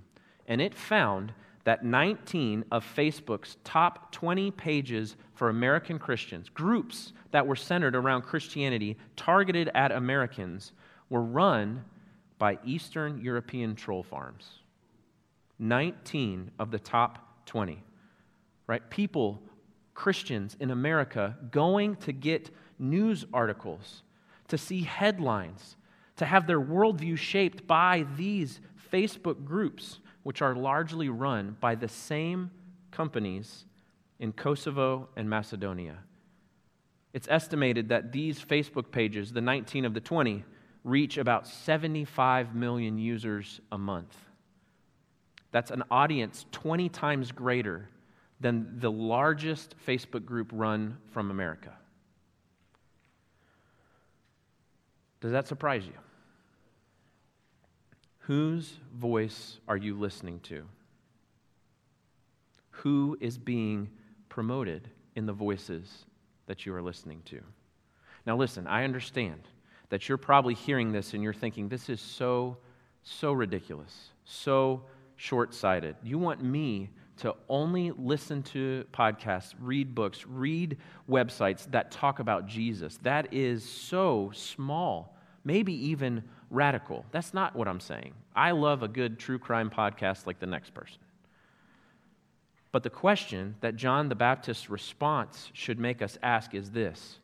and 0.47 0.61
it 0.61 0.75
found 0.75 1.33
that 1.67 1.85
19 1.85 2.65
of 2.71 2.87
Facebook's 2.97 3.57
top 3.65 4.13
20 4.13 4.53
pages 4.53 5.17
for 5.35 5.49
American 5.49 5.99
Christians, 5.99 6.49
groups 6.49 7.13
that 7.33 7.45
were 7.45 7.57
centered 7.57 7.97
around 7.97 8.23
Christianity, 8.23 8.97
targeted 9.17 9.69
at 9.75 9.91
Americans, 9.91 10.71
were 11.11 11.25
run 11.25 11.85
by 12.39 12.57
Eastern 12.65 13.21
European 13.21 13.75
troll 13.75 14.05
farms. 14.05 14.61
19 15.59 16.53
of 16.61 16.71
the 16.71 16.79
top 16.79 17.47
20. 17.47 17.83
Right? 18.69 18.89
People, 18.89 19.43
Christians 19.93 20.57
in 20.61 20.71
America, 20.71 21.37
going 21.51 21.97
to 21.97 22.13
get 22.13 22.49
news 22.79 23.25
articles 23.33 24.05
to 24.47 24.57
see 24.57 24.83
headlines, 24.83 25.75
to 26.15 26.27
have 26.27 26.47
their 26.47 26.61
worldview 26.61 27.19
shaped 27.19 27.67
by 27.67 28.07
these 28.17 28.61
Facebook 28.93 29.45
groups, 29.45 29.99
which 30.27 30.43
are 30.43 30.57
largely 30.57 31.09
run 31.09 31.57
by 31.61 31.77
the 31.77 31.87
same 31.87 32.51
companies 32.91 33.65
in 34.19 34.33
Kosovo 34.33 35.09
and 35.15 35.31
Macedonia. 35.31 35.99
It's 37.13 37.29
estimated 37.31 37.91
that 37.91 38.11
these 38.11 38.45
Facebook 38.45 38.91
pages, 38.91 39.33
the 39.33 39.41
19 39.41 39.85
of 39.85 39.95
the 39.95 40.01
20, 40.01 40.43
reach 40.83 41.17
about 41.17 41.47
75 41.47 42.57
million 42.57 42.99
users 42.99 43.61
a 43.71 43.79
month. 43.79 44.17
That's 45.53 45.71
an 45.71 45.85
audience 45.93 46.45
20 46.51 46.89
times 46.89 47.31
greater 47.31 47.89
than 48.41 48.81
the 48.81 48.91
largest 48.91 49.77
Facebook 49.87 50.25
group 50.25 50.51
run 50.53 50.99
from 51.13 51.31
America. 51.31 51.73
Does 55.21 55.31
that 55.31 55.47
surprise 55.47 55.87
you? 55.87 55.93
Whose 58.27 58.81
voice 58.93 59.61
are 59.69 59.77
you 59.77 59.97
listening 59.97 60.41
to? 60.41 60.65
Who 62.71 63.17
is 63.21 63.39
being 63.39 63.89
promoted 64.29 64.91
in 65.15 65.27
the 65.27 65.33
voices 65.33 66.07
that 66.47 66.67
you 66.67 66.75
are 66.75 66.83
listening 66.83 67.23
to? 67.27 67.41
Now, 68.27 68.37
listen, 68.37 68.67
I 68.67 68.83
understand 68.83 69.43
that 69.91 70.09
you're 70.09 70.19
probably 70.19 70.55
hearing 70.55 70.91
this 70.91 71.15
and 71.15 71.23
you're 71.23 71.33
thinking, 71.33 71.69
this 71.69 71.89
is 71.89 72.01
so, 72.01 72.57
so 73.05 73.31
ridiculous, 73.31 74.11
so 74.25 74.83
short 75.15 75.55
sighted. 75.55 75.95
You 76.03 76.19
want 76.19 76.43
me 76.43 76.91
to 77.19 77.33
only 77.49 77.93
listen 77.93 78.43
to 78.43 78.85
podcasts, 78.93 79.55
read 79.61 79.95
books, 79.95 80.27
read 80.27 80.79
websites 81.09 81.71
that 81.71 81.93
talk 81.93 82.19
about 82.19 82.49
Jesus. 82.49 82.99
That 83.03 83.33
is 83.33 83.65
so 83.65 84.33
small, 84.35 85.17
maybe 85.45 85.73
even 85.91 86.25
radical. 86.51 87.05
That's 87.11 87.35
not 87.35 87.57
what 87.57 87.69
I'm 87.69 87.81
saying. 87.81 88.15
I 88.35 88.53
love 88.53 88.83
a 88.83 88.89
good 88.89 89.19
true 89.19 89.39
crime 89.39 89.71
podcast 89.71 90.27
like 90.27 90.39
the 90.39 90.47
next 90.47 90.75
person. 90.75 90.99
But 92.73 92.83
the 92.83 92.91
question 92.91 93.57
that 93.61 93.77
John 93.77 94.09
the 94.09 94.15
Baptist's 94.15 94.69
response 94.69 95.51
should 95.55 95.79
make 95.79 96.03
us 96.03 96.19
ask 96.23 96.55
is 96.55 96.71
this 96.71 97.19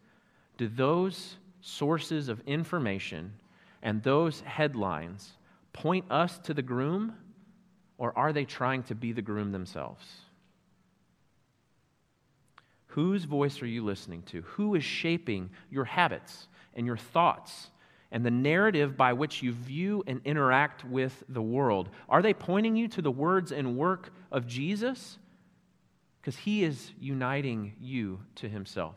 Do 0.56 0.68
those 0.68 1.36
sources 1.60 2.28
of 2.28 2.40
information 2.46 3.34
and 3.82 4.02
those 4.02 4.40
headlines 4.40 5.32
point 5.72 6.10
us 6.10 6.38
to 6.38 6.54
the 6.54 6.62
groom? 6.62 7.14
Or 7.98 8.16
are 8.18 8.32
they 8.32 8.44
trying 8.44 8.82
to 8.84 8.94
be 8.94 9.12
the 9.12 9.22
groom 9.22 9.52
themselves? 9.52 10.04
Whose 12.86 13.24
voice 13.24 13.62
are 13.62 13.66
you 13.66 13.84
listening 13.84 14.22
to? 14.24 14.42
Who 14.42 14.74
is 14.74 14.84
shaping 14.84 15.50
your 15.70 15.84
habits 15.84 16.48
and 16.74 16.86
your 16.86 16.96
thoughts 16.96 17.68
and 18.12 18.24
the 18.24 18.30
narrative 18.30 18.96
by 18.96 19.14
which 19.14 19.42
you 19.42 19.50
view 19.50 20.04
and 20.06 20.20
interact 20.24 20.84
with 20.84 21.24
the 21.28 21.42
world? 21.42 21.88
Are 22.08 22.22
they 22.22 22.34
pointing 22.34 22.76
you 22.76 22.86
to 22.88 23.02
the 23.02 23.10
words 23.10 23.50
and 23.50 23.76
work 23.76 24.12
of 24.30 24.46
Jesus? 24.46 25.18
Because 26.20 26.36
he 26.36 26.62
is 26.62 26.92
uniting 27.00 27.72
you 27.80 28.20
to 28.36 28.48
himself. 28.48 28.94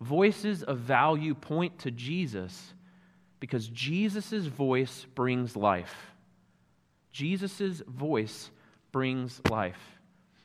Voices 0.00 0.62
of 0.62 0.78
value 0.78 1.34
point 1.34 1.80
to 1.80 1.90
Jesus 1.90 2.74
because 3.40 3.66
Jesus' 3.68 4.46
voice 4.46 5.06
brings 5.16 5.56
life. 5.56 6.12
Jesus' 7.10 7.82
voice 7.88 8.50
brings 8.92 9.40
life. 9.50 9.91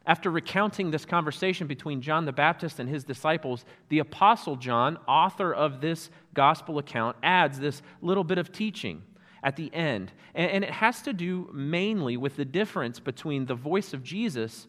After 0.07 0.31
recounting 0.31 0.89
this 0.89 1.03
conversation 1.03 1.67
between 1.67 2.01
John 2.01 2.23
the 2.23 2.31
Baptist 2.31 2.79
and 2.79 2.87
his 2.87 3.03
disciples, 3.03 3.65
the 3.89 3.99
Apostle 3.99 4.55
John, 4.55 4.97
author 5.05 5.53
of 5.53 5.81
this 5.81 6.09
gospel 6.33 6.79
account, 6.79 7.17
adds 7.21 7.59
this 7.59 7.81
little 8.01 8.23
bit 8.23 8.37
of 8.37 8.53
teaching 8.53 9.03
at 9.43 9.57
the 9.57 9.71
end. 9.73 10.13
And, 10.33 10.63
it 10.63 10.71
has 10.71 11.01
to 11.03 11.13
do 11.13 11.49
mainly 11.53 12.15
with 12.15 12.37
the 12.37 12.45
difference 12.45 13.01
between 13.01 13.45
the 13.45 13.55
voice 13.55 13.93
of 13.93 14.01
Jesus 14.01 14.67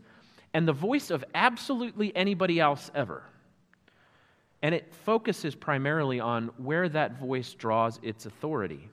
and 0.55 0.67
the 0.67 0.73
voice 0.73 1.11
of 1.11 1.25
absolutely 1.37 2.15
anybody 2.17 2.59
else 2.59 2.91
ever. 2.93 3.23
And 4.61 4.75
it 4.75 4.93
focuses 5.05 5.55
primarily 5.55 6.19
on 6.19 6.51
where 6.57 6.89
that 6.89 7.21
voice 7.21 7.55
draws 7.55 8.01
its 8.03 8.27
authority. 8.27 8.91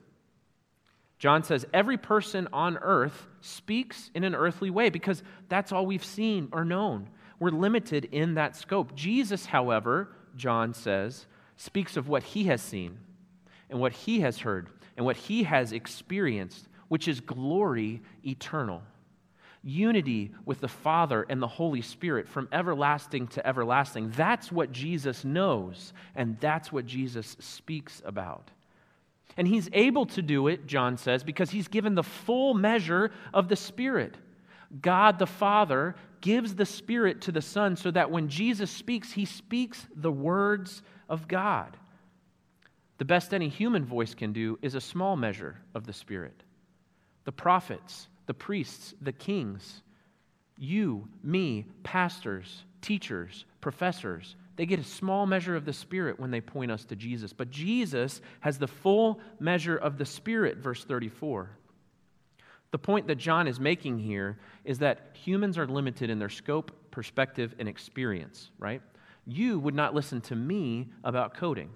John 1.25 1.41
says 1.41 1.65
every 1.73 1.97
person 1.97 2.47
on 2.53 2.77
earth 2.77 3.25
speaks 3.41 4.11
in 4.13 4.23
an 4.23 4.35
earthly 4.35 4.69
way 4.69 4.91
because 4.91 5.23
that's 5.49 5.71
all 5.71 5.87
we've 5.87 6.05
seen 6.05 6.49
or 6.51 6.63
known. 6.63 7.09
We're 7.39 7.49
limited 7.49 8.09
in 8.11 8.35
that 8.35 8.55
scope. 8.55 8.93
Jesus, 8.93 9.47
however, 9.47 10.09
John 10.35 10.75
says, 10.75 11.25
speaks 11.57 11.97
of 11.97 12.07
what 12.07 12.21
he 12.21 12.43
has 12.43 12.61
seen 12.61 12.99
and 13.71 13.79
what 13.79 13.91
he 13.91 14.19
has 14.19 14.37
heard 14.37 14.69
and 14.97 15.03
what 15.03 15.17
he 15.17 15.41
has 15.41 15.71
experienced, 15.71 16.67
which 16.89 17.07
is 17.07 17.21
glory 17.21 18.03
eternal. 18.23 18.83
Unity 19.63 20.31
with 20.45 20.61
the 20.61 20.67
Father 20.67 21.25
and 21.27 21.41
the 21.41 21.47
Holy 21.47 21.81
Spirit 21.81 22.27
from 22.29 22.47
everlasting 22.51 23.25
to 23.29 23.47
everlasting. 23.47 24.11
That's 24.11 24.51
what 24.51 24.71
Jesus 24.71 25.25
knows, 25.25 25.91
and 26.15 26.39
that's 26.39 26.71
what 26.71 26.85
Jesus 26.85 27.35
speaks 27.39 28.03
about. 28.05 28.51
And 29.37 29.47
he's 29.47 29.69
able 29.73 30.05
to 30.07 30.21
do 30.21 30.47
it, 30.47 30.65
John 30.65 30.97
says, 30.97 31.23
because 31.23 31.49
he's 31.49 31.67
given 31.67 31.95
the 31.95 32.03
full 32.03 32.53
measure 32.53 33.11
of 33.33 33.49
the 33.49 33.55
Spirit. 33.55 34.15
God 34.81 35.19
the 35.19 35.27
Father 35.27 35.95
gives 36.21 36.55
the 36.55 36.65
Spirit 36.65 37.21
to 37.21 37.31
the 37.31 37.41
Son 37.41 37.75
so 37.75 37.91
that 37.91 38.09
when 38.09 38.29
Jesus 38.29 38.71
speaks, 38.71 39.11
he 39.11 39.25
speaks 39.25 39.85
the 39.95 40.11
words 40.11 40.81
of 41.09 41.27
God. 41.27 41.77
The 42.97 43.05
best 43.05 43.33
any 43.33 43.49
human 43.49 43.85
voice 43.85 44.13
can 44.15 44.31
do 44.31 44.57
is 44.61 44.73
a 44.73 44.81
small 44.81 45.17
measure 45.17 45.57
of 45.73 45.85
the 45.85 45.93
Spirit. 45.93 46.43
The 47.25 47.31
prophets, 47.31 48.07
the 48.25 48.33
priests, 48.33 48.93
the 49.01 49.11
kings, 49.11 49.81
you, 50.57 51.07
me, 51.21 51.65
pastors, 51.83 52.63
teachers, 52.81 53.45
professors, 53.59 54.35
they 54.55 54.65
get 54.65 54.79
a 54.79 54.83
small 54.83 55.25
measure 55.25 55.55
of 55.55 55.65
the 55.65 55.73
Spirit 55.73 56.19
when 56.19 56.31
they 56.31 56.41
point 56.41 56.71
us 56.71 56.85
to 56.85 56.95
Jesus. 56.95 57.33
But 57.33 57.51
Jesus 57.51 58.21
has 58.39 58.57
the 58.57 58.67
full 58.67 59.19
measure 59.39 59.75
of 59.75 59.97
the 59.97 60.05
Spirit, 60.05 60.57
verse 60.57 60.83
34. 60.85 61.49
The 62.71 62.79
point 62.79 63.07
that 63.07 63.15
John 63.15 63.47
is 63.47 63.59
making 63.59 63.99
here 63.99 64.37
is 64.63 64.79
that 64.79 65.11
humans 65.13 65.57
are 65.57 65.67
limited 65.67 66.09
in 66.09 66.19
their 66.19 66.29
scope, 66.29 66.71
perspective, 66.91 67.55
and 67.59 67.67
experience, 67.67 68.49
right? 68.59 68.81
You 69.25 69.59
would 69.59 69.75
not 69.75 69.93
listen 69.93 70.21
to 70.21 70.35
me 70.35 70.89
about 71.03 71.33
coding. 71.33 71.69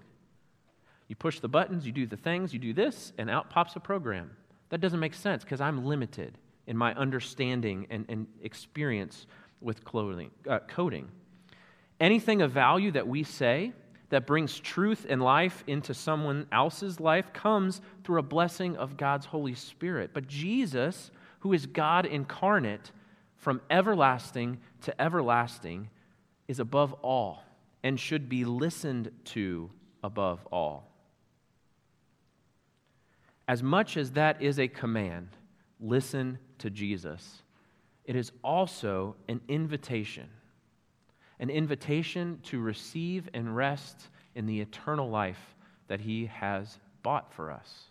You 1.08 1.16
push 1.16 1.40
the 1.40 1.48
buttons, 1.48 1.84
you 1.84 1.92
do 1.92 2.06
the 2.06 2.16
things, 2.16 2.52
you 2.52 2.58
do 2.58 2.72
this, 2.72 3.12
and 3.18 3.28
out 3.28 3.50
pops 3.50 3.76
a 3.76 3.80
program. 3.80 4.30
That 4.68 4.80
doesn't 4.80 5.00
make 5.00 5.14
sense 5.14 5.42
because 5.42 5.60
I'm 5.60 5.84
limited 5.84 6.38
in 6.66 6.76
my 6.76 6.94
understanding 6.94 7.86
and, 7.90 8.04
and 8.08 8.26
experience 8.42 9.26
with 9.60 9.84
clothing, 9.84 10.30
uh, 10.48 10.60
coding. 10.68 11.08
Anything 12.00 12.40
of 12.40 12.50
value 12.50 12.90
that 12.92 13.06
we 13.06 13.22
say 13.22 13.72
that 14.08 14.26
brings 14.26 14.58
truth 14.58 15.06
and 15.08 15.22
life 15.22 15.62
into 15.66 15.92
someone 15.92 16.46
else's 16.50 16.98
life 16.98 17.32
comes 17.32 17.82
through 18.02 18.18
a 18.18 18.22
blessing 18.22 18.76
of 18.76 18.96
God's 18.96 19.26
Holy 19.26 19.54
Spirit. 19.54 20.10
But 20.14 20.26
Jesus, 20.26 21.10
who 21.40 21.52
is 21.52 21.66
God 21.66 22.06
incarnate 22.06 22.90
from 23.36 23.60
everlasting 23.70 24.58
to 24.82 25.00
everlasting, 25.00 25.90
is 26.48 26.58
above 26.58 26.94
all 27.02 27.44
and 27.82 28.00
should 28.00 28.28
be 28.28 28.44
listened 28.44 29.10
to 29.24 29.70
above 30.02 30.44
all. 30.50 30.90
As 33.46 33.62
much 33.62 33.96
as 33.96 34.12
that 34.12 34.40
is 34.40 34.58
a 34.58 34.68
command, 34.68 35.28
listen 35.80 36.38
to 36.58 36.70
Jesus, 36.70 37.42
it 38.04 38.16
is 38.16 38.32
also 38.42 39.16
an 39.28 39.40
invitation 39.48 40.28
an 41.40 41.50
invitation 41.50 42.38
to 42.44 42.60
receive 42.60 43.28
and 43.34 43.56
rest 43.56 44.08
in 44.36 44.46
the 44.46 44.60
eternal 44.60 45.10
life 45.10 45.56
that 45.88 46.00
He 46.00 46.26
has 46.26 46.78
bought 47.02 47.32
for 47.32 47.50
us. 47.50 47.84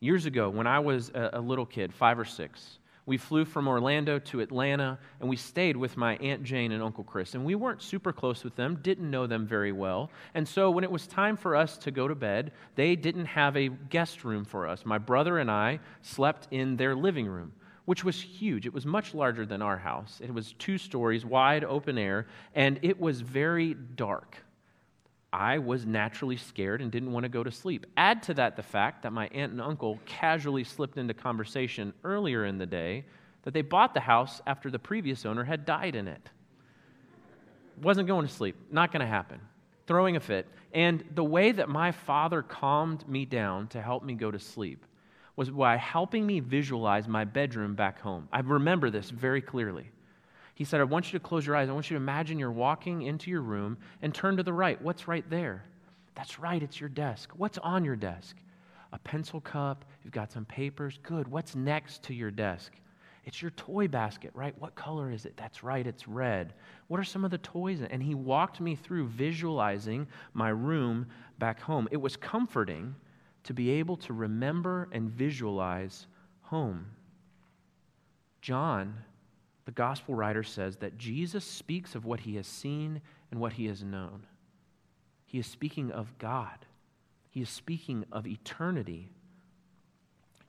Years 0.00 0.24
ago, 0.24 0.48
when 0.48 0.66
I 0.66 0.78
was 0.78 1.10
a, 1.14 1.40
little 1.40 1.66
kid, 1.66 1.92
five 1.92 2.18
or 2.18 2.24
six, 2.24 2.78
we 3.06 3.16
flew 3.16 3.44
from 3.44 3.66
Orlando 3.66 4.18
to 4.18 4.40
Atlanta 4.40 4.98
and 5.20 5.28
we 5.28 5.36
stayed 5.36 5.76
with 5.76 5.96
my 5.96 6.16
Aunt 6.16 6.44
Jane 6.44 6.72
and 6.72 6.82
Uncle 6.82 7.04
Chris. 7.04 7.34
And 7.34 7.44
we 7.44 7.54
weren't 7.54 7.82
super 7.82 8.12
close 8.12 8.44
with 8.44 8.56
them, 8.56 8.78
didn't 8.82 9.10
know 9.10 9.26
them 9.26 9.46
very 9.46 9.72
well. 9.72 10.10
And 10.34 10.46
so 10.46 10.70
when 10.70 10.84
it 10.84 10.90
was 10.90 11.06
time 11.06 11.36
for 11.36 11.56
us 11.56 11.76
to 11.78 11.90
go 11.90 12.06
to 12.08 12.14
bed, 12.14 12.52
they 12.74 12.94
didn't 12.94 13.26
have 13.26 13.56
a 13.56 13.68
guest 13.68 14.24
room 14.24 14.44
for 14.44 14.66
us. 14.66 14.84
My 14.84 14.98
brother 14.98 15.38
and 15.38 15.50
I 15.50 15.80
slept 16.02 16.48
in 16.50 16.76
their 16.76 16.94
living 16.94 17.26
room 17.26 17.52
which 17.86 18.04
was 18.04 18.20
huge. 18.20 18.66
It 18.66 18.74
was 18.74 18.84
much 18.84 19.14
larger 19.14 19.46
than 19.46 19.62
our 19.62 19.78
house. 19.78 20.20
It 20.22 20.32
was 20.32 20.54
two 20.58 20.76
stories, 20.76 21.24
wide, 21.24 21.64
open 21.64 21.96
air, 21.96 22.26
and 22.54 22.78
it 22.82 23.00
was 23.00 23.20
very 23.20 23.74
dark. 23.74 24.36
I 25.32 25.58
was 25.58 25.86
naturally 25.86 26.36
scared 26.36 26.82
and 26.82 26.90
didn't 26.90 27.12
want 27.12 27.24
to 27.24 27.28
go 27.28 27.44
to 27.44 27.50
sleep. 27.50 27.86
Add 27.96 28.22
to 28.24 28.34
that 28.34 28.56
the 28.56 28.62
fact 28.62 29.02
that 29.02 29.12
my 29.12 29.28
aunt 29.28 29.52
and 29.52 29.60
uncle 29.60 30.00
casually 30.04 30.64
slipped 30.64 30.98
into 30.98 31.14
conversation 31.14 31.92
earlier 32.04 32.44
in 32.44 32.58
the 32.58 32.66
day 32.66 33.04
that 33.42 33.54
they 33.54 33.62
bought 33.62 33.94
the 33.94 34.00
house 34.00 34.40
after 34.46 34.70
the 34.70 34.78
previous 34.78 35.24
owner 35.24 35.44
had 35.44 35.64
died 35.64 35.94
in 35.94 36.08
it. 36.08 36.30
Wasn't 37.82 38.08
going 38.08 38.26
to 38.26 38.32
sleep, 38.32 38.56
not 38.70 38.92
going 38.92 39.00
to 39.00 39.06
happen. 39.06 39.40
Throwing 39.86 40.16
a 40.16 40.20
fit. 40.20 40.48
And 40.72 41.04
the 41.14 41.22
way 41.22 41.52
that 41.52 41.68
my 41.68 41.92
father 41.92 42.42
calmed 42.42 43.08
me 43.08 43.24
down 43.24 43.68
to 43.68 43.80
help 43.80 44.02
me 44.02 44.14
go 44.14 44.30
to 44.30 44.38
sleep 44.38 44.84
was 45.36 45.50
by 45.50 45.76
helping 45.76 46.26
me 46.26 46.40
visualize 46.40 47.06
my 47.06 47.24
bedroom 47.24 47.74
back 47.74 48.00
home. 48.00 48.28
I 48.32 48.40
remember 48.40 48.90
this 48.90 49.10
very 49.10 49.42
clearly. 49.42 49.90
He 50.54 50.64
said, 50.64 50.80
I 50.80 50.84
want 50.84 51.12
you 51.12 51.18
to 51.18 51.22
close 51.22 51.46
your 51.46 51.54
eyes. 51.54 51.68
I 51.68 51.72
want 51.72 51.90
you 51.90 51.96
to 51.96 52.02
imagine 52.02 52.38
you're 52.38 52.50
walking 52.50 53.02
into 53.02 53.30
your 53.30 53.42
room 53.42 53.76
and 54.00 54.14
turn 54.14 54.38
to 54.38 54.42
the 54.42 54.52
right. 54.52 54.80
What's 54.80 55.06
right 55.06 55.28
there? 55.28 55.64
That's 56.14 56.38
right, 56.38 56.62
it's 56.62 56.80
your 56.80 56.88
desk. 56.88 57.30
What's 57.36 57.58
on 57.58 57.84
your 57.84 57.96
desk? 57.96 58.36
A 58.92 58.98
pencil 58.98 59.42
cup. 59.42 59.84
You've 60.02 60.14
got 60.14 60.32
some 60.32 60.46
papers. 60.46 60.98
Good. 61.02 61.28
What's 61.28 61.54
next 61.54 62.02
to 62.04 62.14
your 62.14 62.30
desk? 62.30 62.72
It's 63.26 63.42
your 63.42 63.50
toy 63.50 63.88
basket, 63.88 64.30
right? 64.34 64.54
What 64.58 64.76
color 64.76 65.10
is 65.10 65.26
it? 65.26 65.36
That's 65.36 65.62
right, 65.62 65.86
it's 65.86 66.06
red. 66.08 66.54
What 66.86 67.00
are 67.00 67.04
some 67.04 67.24
of 67.24 67.32
the 67.32 67.38
toys? 67.38 67.80
And 67.82 68.02
he 68.02 68.14
walked 68.14 68.60
me 68.60 68.76
through 68.76 69.08
visualizing 69.08 70.06
my 70.32 70.48
room 70.48 71.06
back 71.38 71.60
home. 71.60 71.88
It 71.90 71.96
was 71.96 72.16
comforting 72.16 72.94
to 73.46 73.54
be 73.54 73.70
able 73.70 73.96
to 73.96 74.12
remember 74.12 74.88
and 74.92 75.10
visualize 75.10 76.06
home. 76.42 76.86
John, 78.40 78.94
the 79.64 79.72
gospel 79.72 80.14
writer, 80.14 80.42
says 80.42 80.76
that 80.76 80.98
Jesus 80.98 81.44
speaks 81.44 81.94
of 81.94 82.04
what 82.04 82.20
he 82.20 82.36
has 82.36 82.46
seen 82.46 83.00
and 83.30 83.40
what 83.40 83.54
he 83.54 83.66
has 83.66 83.82
known. 83.82 84.26
He 85.24 85.38
is 85.38 85.46
speaking 85.46 85.90
of 85.90 86.16
God, 86.18 86.66
he 87.30 87.42
is 87.42 87.50
speaking 87.50 88.04
of 88.12 88.26
eternity. 88.26 89.10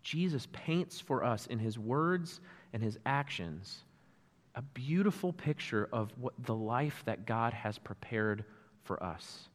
Jesus 0.03 0.47
paints 0.53 1.01
for 1.01 1.21
us 1.21 1.47
in 1.47 1.59
his 1.59 1.77
words 1.77 2.39
and 2.71 2.81
his 2.81 2.97
actions 3.05 3.83
a 4.57 4.61
beautiful 4.73 5.31
picture 5.31 5.87
of 5.93 6.11
what 6.19 6.33
the 6.45 6.55
life 6.55 7.03
that 7.05 7.27
God 7.27 7.53
has 7.53 7.77
prepared 7.77 8.43
for 8.85 9.01
us. 9.03 9.49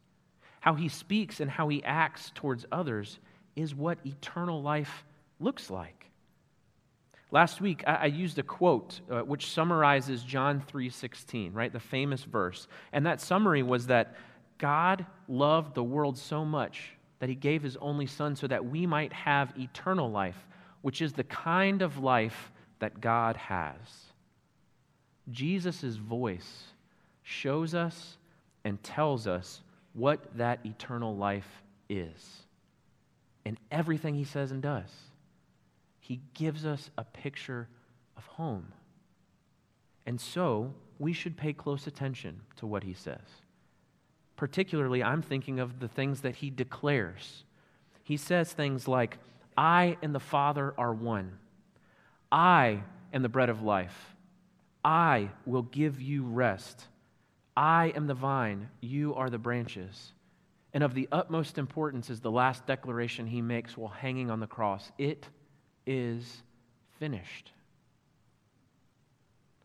How 0.61 0.75
he 0.75 0.87
speaks 0.87 1.41
and 1.41 1.51
how 1.51 1.67
he 1.67 1.83
acts 1.83 2.31
towards 2.33 2.65
others 2.71 3.19
is 3.55 3.75
what 3.75 3.99
eternal 4.05 4.61
life 4.61 5.03
looks 5.39 5.69
like. 5.69 6.09
Last 7.31 7.61
week, 7.61 7.83
I, 7.87 7.95
I 7.95 8.05
used 8.05 8.37
a 8.37 8.43
quote 8.43 9.01
uh, 9.09 9.21
which 9.21 9.51
summarizes 9.51 10.23
John 10.23 10.61
3:16, 10.71 11.53
right? 11.53 11.73
The 11.73 11.79
famous 11.79 12.23
verse. 12.23 12.67
And 12.91 13.05
that 13.05 13.21
summary 13.21 13.63
was 13.63 13.87
that 13.87 14.15
God 14.57 15.05
loved 15.27 15.75
the 15.75 15.83
world 15.83 16.17
so 16.17 16.45
much 16.45 16.93
that 17.19 17.29
he 17.29 17.35
gave 17.35 17.63
his 17.63 17.77
only 17.77 18.05
son 18.05 18.35
so 18.35 18.47
that 18.47 18.65
we 18.65 18.85
might 18.85 19.13
have 19.13 19.53
eternal 19.57 20.11
life, 20.11 20.47
which 20.81 21.01
is 21.01 21.13
the 21.13 21.23
kind 21.23 21.81
of 21.81 21.97
life 21.97 22.51
that 22.79 23.01
God 23.01 23.37
has. 23.37 23.77
Jesus' 25.31 25.95
voice 25.95 26.65
shows 27.23 27.73
us 27.73 28.17
and 28.63 28.81
tells 28.83 29.25
us 29.25 29.61
what 29.93 30.37
that 30.37 30.59
eternal 30.65 31.15
life 31.15 31.63
is 31.89 32.43
in 33.45 33.57
everything 33.71 34.15
he 34.15 34.23
says 34.23 34.51
and 34.51 34.61
does. 34.61 34.89
He 35.99 36.21
gives 36.33 36.65
us 36.65 36.89
a 36.97 37.03
picture 37.03 37.67
of 38.17 38.25
home. 38.25 38.73
And 40.05 40.19
so 40.19 40.73
we 40.99 41.13
should 41.13 41.37
pay 41.37 41.53
close 41.53 41.87
attention 41.87 42.41
to 42.57 42.67
what 42.67 42.83
he 42.83 42.93
says. 42.93 43.21
Particularly, 44.35 45.03
I'm 45.03 45.21
thinking 45.21 45.59
of 45.59 45.79
the 45.79 45.87
things 45.87 46.21
that 46.21 46.35
he 46.35 46.49
declares. 46.49 47.43
He 48.03 48.17
says 48.17 48.51
things 48.51 48.87
like, 48.87 49.17
I 49.55 49.97
and 50.01 50.13
the 50.13 50.19
Father 50.19 50.73
are 50.77 50.93
one. 50.93 51.37
I 52.31 52.81
am 53.13 53.21
the 53.21 53.29
bread 53.29 53.49
of 53.49 53.61
life. 53.61 54.15
I 54.83 55.29
will 55.45 55.61
give 55.61 56.01
you 56.01 56.23
rest. 56.23 56.87
I 57.55 57.93
am 57.95 58.07
the 58.07 58.13
vine. 58.13 58.69
You 58.81 59.15
are 59.15 59.29
the 59.29 59.37
branches. 59.37 60.11
And 60.73 60.83
of 60.83 60.95
the 60.95 61.07
utmost 61.11 61.57
importance 61.57 62.09
is 62.09 62.19
the 62.19 62.31
last 62.31 62.65
declaration 62.65 63.27
he 63.27 63.41
makes 63.41 63.77
while 63.77 63.91
hanging 63.91 64.31
on 64.31 64.39
the 64.39 64.47
cross 64.47 64.91
it 64.97 65.27
is 65.85 66.41
finished. 66.99 67.51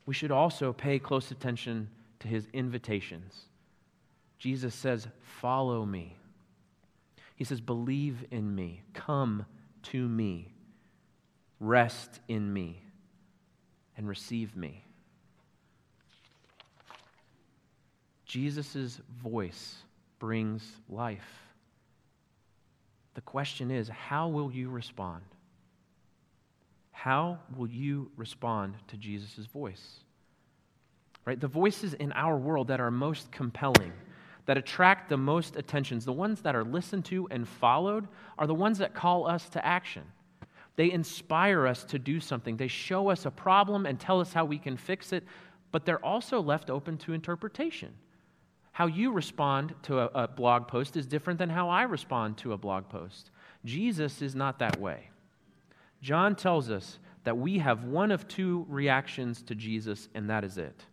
We 0.04 0.14
should 0.14 0.30
also 0.30 0.72
pay 0.72 0.98
close 0.98 1.30
attention 1.30 1.88
to 2.20 2.28
his 2.28 2.46
invitations. 2.52 3.34
Jesus 4.38 4.74
says, 4.74 5.08
Follow 5.22 5.84
me. 5.84 6.16
He 7.36 7.44
says, 7.44 7.60
Believe 7.60 8.24
in 8.30 8.54
me. 8.54 8.82
Come 8.92 9.46
to 9.84 10.08
me. 10.08 10.52
Rest 11.60 12.20
in 12.28 12.52
me. 12.52 12.82
And 13.96 14.08
receive 14.08 14.56
me. 14.56 14.84
Jesus' 18.24 19.00
voice 19.22 19.82
brings 20.18 20.64
life. 20.88 21.48
The 23.14 23.20
question 23.22 23.70
is 23.70 23.88
how 23.88 24.28
will 24.28 24.52
you 24.52 24.68
respond? 24.70 25.22
How 26.92 27.38
will 27.56 27.68
you 27.68 28.10
respond 28.16 28.74
to 28.88 28.96
Jesus' 28.96 29.46
voice? 29.46 30.00
Right? 31.24 31.40
The 31.40 31.46
voices 31.46 31.94
in 31.94 32.12
our 32.12 32.36
world 32.36 32.68
that 32.68 32.80
are 32.80 32.90
most 32.90 33.30
compelling, 33.30 33.92
that 34.46 34.56
attract 34.56 35.08
the 35.08 35.16
most 35.16 35.56
attentions, 35.56 36.04
the 36.04 36.12
ones 36.12 36.40
that 36.42 36.56
are 36.56 36.64
listened 36.64 37.04
to 37.06 37.28
and 37.30 37.46
followed, 37.46 38.08
are 38.38 38.46
the 38.46 38.54
ones 38.54 38.78
that 38.78 38.94
call 38.94 39.28
us 39.28 39.48
to 39.50 39.64
action. 39.64 40.02
They 40.76 40.90
inspire 40.90 41.66
us 41.66 41.84
to 41.84 41.98
do 41.98 42.20
something. 42.20 42.56
They 42.56 42.68
show 42.68 43.10
us 43.10 43.26
a 43.26 43.30
problem 43.30 43.84
and 43.84 43.98
tell 43.98 44.20
us 44.20 44.32
how 44.32 44.44
we 44.44 44.58
can 44.58 44.76
fix 44.76 45.12
it, 45.12 45.24
but 45.72 45.84
they're 45.84 46.04
also 46.04 46.40
left 46.40 46.70
open 46.70 46.96
to 46.98 47.12
interpretation. 47.12 47.92
How 48.78 48.86
you 48.86 49.10
respond 49.10 49.74
to 49.82 49.98
a, 49.98 50.06
a, 50.14 50.28
blog 50.28 50.68
post 50.68 50.96
is 50.96 51.04
different 51.04 51.40
than 51.40 51.50
how 51.50 51.68
I 51.68 51.82
respond 51.82 52.38
to 52.38 52.52
a 52.52 52.56
blog 52.56 52.88
post. 52.88 53.32
Jesus 53.64 54.22
is 54.22 54.36
not 54.36 54.60
that 54.60 54.78
way. 54.80 55.10
John 56.00 56.36
tells 56.36 56.70
us 56.70 57.00
that 57.24 57.36
we 57.36 57.58
have 57.58 57.82
one 57.82 58.12
of 58.12 58.28
two 58.28 58.64
reactions 58.68 59.42
to 59.42 59.56
Jesus, 59.56 60.08
and 60.14 60.30
that 60.30 60.44
is 60.44 60.58
it. 60.58 60.84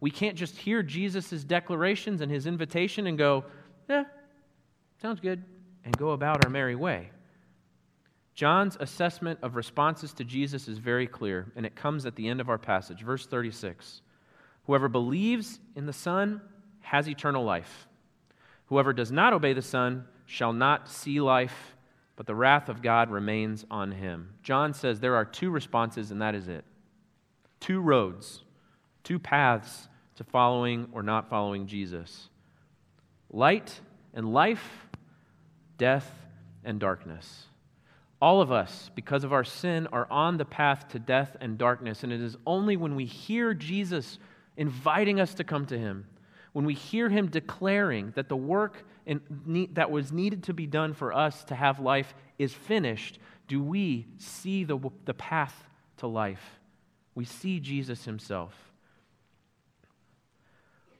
We 0.00 0.10
can't 0.10 0.36
just 0.36 0.56
hear 0.56 0.82
Jesus' 0.82 1.44
declarations 1.44 2.22
and 2.22 2.32
his 2.32 2.48
invitation 2.48 3.06
and 3.06 3.16
go, 3.16 3.44
yeah, 3.88 4.02
sounds 5.00 5.20
good, 5.20 5.44
and 5.84 5.96
go 5.96 6.10
about 6.10 6.44
our 6.44 6.50
merry 6.50 6.74
way. 6.74 7.12
John's 8.34 8.76
assessment 8.80 9.38
of 9.42 9.54
responses 9.54 10.12
to 10.14 10.24
Jesus 10.24 10.66
is 10.66 10.78
very 10.78 11.06
clear, 11.06 11.52
and 11.54 11.64
it 11.64 11.76
comes 11.76 12.04
at 12.04 12.16
the 12.16 12.26
end 12.26 12.40
of 12.40 12.48
our 12.48 12.58
passage, 12.58 13.02
verse 13.02 13.26
36. 13.26 14.02
Whoever 14.66 14.88
believes 14.88 15.60
in 15.76 15.86
the 15.86 15.92
Son 15.92 16.40
has 16.82 17.08
eternal 17.08 17.44
life. 17.44 17.88
Whoever 18.66 18.92
does 18.92 19.10
not 19.10 19.32
obey 19.32 19.52
the 19.52 19.62
Son 19.62 20.04
shall 20.26 20.52
not 20.52 20.88
see 20.88 21.20
life, 21.20 21.76
but 22.16 22.26
the 22.26 22.34
wrath 22.34 22.68
of 22.68 22.82
God 22.82 23.10
remains 23.10 23.64
on 23.70 23.92
him. 23.92 24.34
John 24.42 24.74
says 24.74 25.00
there 25.00 25.16
are 25.16 25.24
two 25.24 25.50
responses, 25.50 26.10
and 26.10 26.22
that 26.22 26.34
is 26.34 26.48
it 26.48 26.64
two 27.60 27.80
roads, 27.80 28.42
two 29.04 29.18
paths 29.18 29.88
to 30.16 30.24
following 30.24 30.88
or 30.92 31.02
not 31.02 31.28
following 31.28 31.66
Jesus 31.66 32.28
light 33.30 33.80
and 34.14 34.32
life, 34.32 34.88
death 35.78 36.10
and 36.64 36.78
darkness. 36.78 37.46
All 38.20 38.40
of 38.40 38.52
us, 38.52 38.90
because 38.94 39.24
of 39.24 39.32
our 39.32 39.42
sin, 39.42 39.88
are 39.88 40.06
on 40.10 40.36
the 40.36 40.44
path 40.44 40.88
to 40.90 40.98
death 40.98 41.36
and 41.40 41.58
darkness, 41.58 42.04
and 42.04 42.12
it 42.12 42.20
is 42.20 42.36
only 42.46 42.76
when 42.76 42.94
we 42.94 43.04
hear 43.04 43.52
Jesus 43.52 44.18
inviting 44.56 45.18
us 45.18 45.34
to 45.34 45.44
come 45.44 45.66
to 45.66 45.78
Him, 45.78 46.06
when 46.52 46.64
we 46.64 46.74
hear 46.74 47.08
Him 47.08 47.28
declaring 47.28 48.12
that 48.14 48.28
the 48.28 48.36
work 48.36 48.84
in, 49.06 49.68
that 49.72 49.90
was 49.90 50.12
needed 50.12 50.44
to 50.44 50.54
be 50.54 50.66
done 50.66 50.94
for 50.94 51.12
us 51.12 51.44
to 51.44 51.54
have 51.54 51.80
life 51.80 52.14
is 52.38 52.52
finished, 52.52 53.18
do 53.48 53.62
we 53.62 54.06
see 54.18 54.64
the, 54.64 54.78
the 55.04 55.14
path 55.14 55.64
to 55.98 56.06
life. 56.06 56.60
We 57.14 57.24
see 57.24 57.60
Jesus 57.60 58.04
Himself. 58.04 58.54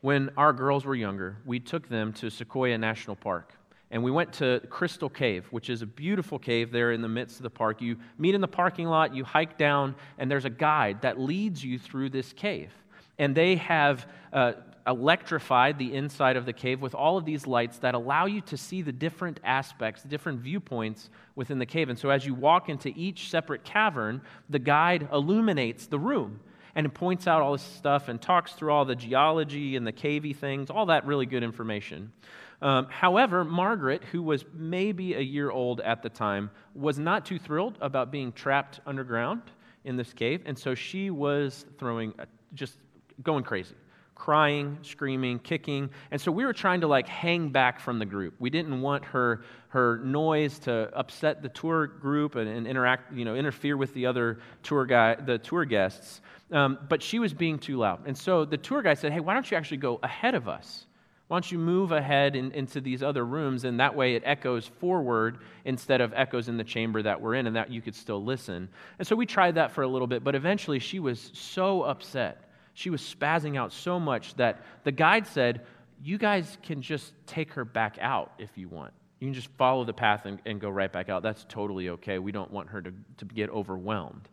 When 0.01 0.31
our 0.37 0.53
girls 0.53 0.85
were 0.85 0.95
younger, 0.95 1.39
we 1.45 1.61
took 1.61 1.89
them 1.89 2.13
to 2.15 2.31
Sequoia 2.31 2.79
National 2.79 3.17
Park. 3.17 3.53
And 3.91 4.03
we 4.03 4.11
went 4.11 4.33
to 4.35 4.61
Crystal 4.71 5.11
Cave, 5.11 5.47
which 5.51 5.69
is 5.69 5.83
a 5.83 5.87
beautiful 5.87 6.39
cave 6.39 6.73
there 6.73 6.93
in 6.93 7.03
the 7.03 7.09
midst 7.09 7.37
of 7.37 7.43
the 7.43 7.51
park. 7.51 7.83
You 7.83 7.99
meet 8.17 8.35
in 8.35 8.41
the 8.41 8.49
parking 8.49 8.87
lot, 8.87 9.15
you 9.15 9.23
hike 9.23 9.59
down, 9.59 9.95
and 10.19 10.31
there's 10.31 10.47
a 10.47 10.51
guide 10.51 11.03
that 11.03 11.21
leads 11.21 11.63
you 11.63 11.79
through 11.79 12.11
this 12.11 12.33
cave. 12.33 12.73
And 13.19 13.35
they 13.35 13.57
have 13.57 14.07
uh, 14.33 14.53
electrified 14.87 15.79
the 15.79 15.95
inside 15.95 16.37
of 16.37 16.47
the 16.47 16.53
cave 16.53 16.81
with 16.81 16.95
all 16.95 17.17
of 17.17 17.25
these 17.25 17.47
lights 17.47 17.79
that 17.79 17.95
allow 17.95 18.27
you 18.27 18.41
to 18.41 18.57
see 18.57 18.83
the 18.83 18.93
different 18.93 19.39
aspects, 19.45 20.03
the 20.03 20.09
different 20.09 20.41
viewpoints 20.41 21.11
within 21.35 21.59
the 21.59 21.67
cave. 21.67 21.89
And 21.89 21.99
so 21.99 22.11
as 22.11 22.27
you 22.27 22.35
walk 22.35 22.69
into 22.69 22.93
each 22.97 23.31
separate 23.31 23.65
cavern, 23.65 24.23
the 24.51 24.59
guide 24.59 25.09
illuminates 25.13 25.87
the 25.87 25.99
room 25.99 26.41
and 26.75 26.93
points 26.93 27.27
out 27.27 27.43
all 27.43 27.53
this 27.53 27.63
stuff 27.63 28.09
and 28.09 28.21
talks 28.21 28.53
through 28.53 28.73
all 28.73 28.85
the 28.85 28.97
geology 28.97 29.77
and 29.77 29.87
the 29.87 29.93
cavey 29.93 30.35
things, 30.35 30.71
all 30.71 30.87
that 30.87 31.07
really 31.07 31.27
good 31.27 31.43
information. 31.43 32.13
Um, 32.61 32.87
however, 32.91 33.45
Margaret, 33.45 34.05
who 34.05 34.23
was 34.23 34.45
maybe 34.55 35.15
a 35.15 35.21
year 35.21 35.51
old 35.51 35.81
at 35.81 36.03
the 36.03 36.09
time, 36.09 36.51
was 36.75 36.99
not 36.99 37.27
too 37.27 37.39
thrilled 37.39 37.77
about 37.81 38.11
being 38.11 38.33
trapped 38.33 38.81
underground 38.87 39.43
in 39.85 39.97
this 39.97 40.13
cave, 40.13 40.43
and 40.47 40.57
so 40.57 40.75
she 40.75 41.11
was 41.11 41.67
throwing, 41.77 42.15
just 42.55 42.79
going 43.23 43.43
crazy 43.43 43.75
crying, 44.23 44.79
screaming, 44.83 45.37
kicking. 45.41 45.91
And 46.13 46.21
so 46.21 46.31
we 46.31 46.45
were 46.45 46.53
trying 46.53 46.81
to 46.83 46.87
like 46.87 47.09
hang 47.09 47.49
back 47.49 47.81
from 47.81 47.99
the 47.99 48.07
group. 48.07 48.35
We 48.39 48.51
didn't 48.51 48.81
want 48.81 49.05
her 49.07 49.43
her 49.71 49.99
noise 50.05 50.61
to 50.61 50.97
upset 50.97 51.43
the 51.43 51.49
tour 51.49 51.89
group 51.89 52.37
and, 52.37 52.49
and 52.49 52.65
interact, 52.69 53.13
you 53.13 53.25
know, 53.25 53.35
interfere 53.35 53.77
with 53.77 53.93
the 53.95 54.07
other 54.07 54.39
tour 54.63 54.87
guy, 54.87 55.17
the 55.17 55.39
tour 55.39 55.65
guests. 55.65 56.21
Um, 56.53 56.79
but 56.89 57.03
she 57.03 57.19
was 57.19 57.35
being 57.35 57.59
too 57.59 57.79
loud. 57.79 58.07
And 58.07 58.17
so 58.17 58.45
the 58.45 58.57
tour 58.57 58.81
guy 58.81 58.95
said, 58.95 59.11
"Hey, 59.13 59.19
why 59.19 59.35
don't 59.35 59.51
you 59.51 59.57
actually 59.57 59.79
go 59.79 59.99
ahead 60.05 60.37
of 60.37 60.47
us?" 60.49 60.87
Why 61.27 61.35
don't 61.37 61.51
you 61.51 61.59
move 61.59 61.91
ahead 61.91 62.37
in, 62.37 62.53
into 62.53 62.81
these 62.81 63.03
other 63.03 63.25
rooms, 63.27 63.65
and 63.65 63.81
that 63.81 63.97
way 63.97 64.15
it 64.15 64.23
echoes 64.25 64.69
forward 64.69 65.39
instead 65.65 66.01
of 66.01 66.13
echoes 66.15 66.49
in 66.49 66.59
the 66.59 66.65
chamber 66.65 67.03
that 67.03 67.21
we're 67.21 67.35
in, 67.35 67.49
and 67.49 67.57
that 67.57 67.73
you 67.73 67.83
could 67.83 67.97
still 67.97 68.23
listen. 68.23 68.69
And 69.01 69.09
so 69.09 69.17
we 69.17 69.27
tried 69.27 69.57
that 69.57 69.73
for 69.73 69.83
a 69.83 69.89
little 69.89 70.07
bit, 70.07 70.23
but 70.23 70.37
eventually 70.37 70.79
she 70.79 71.01
was 71.01 71.33
so 71.35 71.83
upset. 71.83 72.52
She 72.75 72.91
was 72.91 73.03
spazzing 73.03 73.57
out 73.59 73.73
so 73.73 74.01
much 74.01 74.35
that 74.35 74.63
the 74.85 74.93
guide 74.93 75.27
said, 75.27 75.67
You 76.03 76.19
guys 76.19 76.59
can 76.63 76.83
just 76.83 77.13
take 77.27 77.53
her 77.55 77.65
back 77.65 77.99
out 78.01 78.33
if 78.39 78.51
you 78.57 78.69
want. 78.69 78.93
You 79.21 79.29
can 79.29 79.35
just 79.35 79.51
follow 79.57 79.85
the 79.85 79.93
path 79.93 80.27
and, 80.27 80.41
and 80.47 80.61
go 80.61 80.69
right 80.69 80.93
back 80.93 81.09
out. 81.09 81.23
That's 81.23 81.45
totally 81.49 81.91
okay. 81.91 82.19
We 82.19 82.33
don't 82.33 82.51
want 82.51 82.71
her 82.71 82.83
to, 82.83 82.93
to 83.19 83.25
get 83.25 83.51
overwhelmed. 83.51 84.29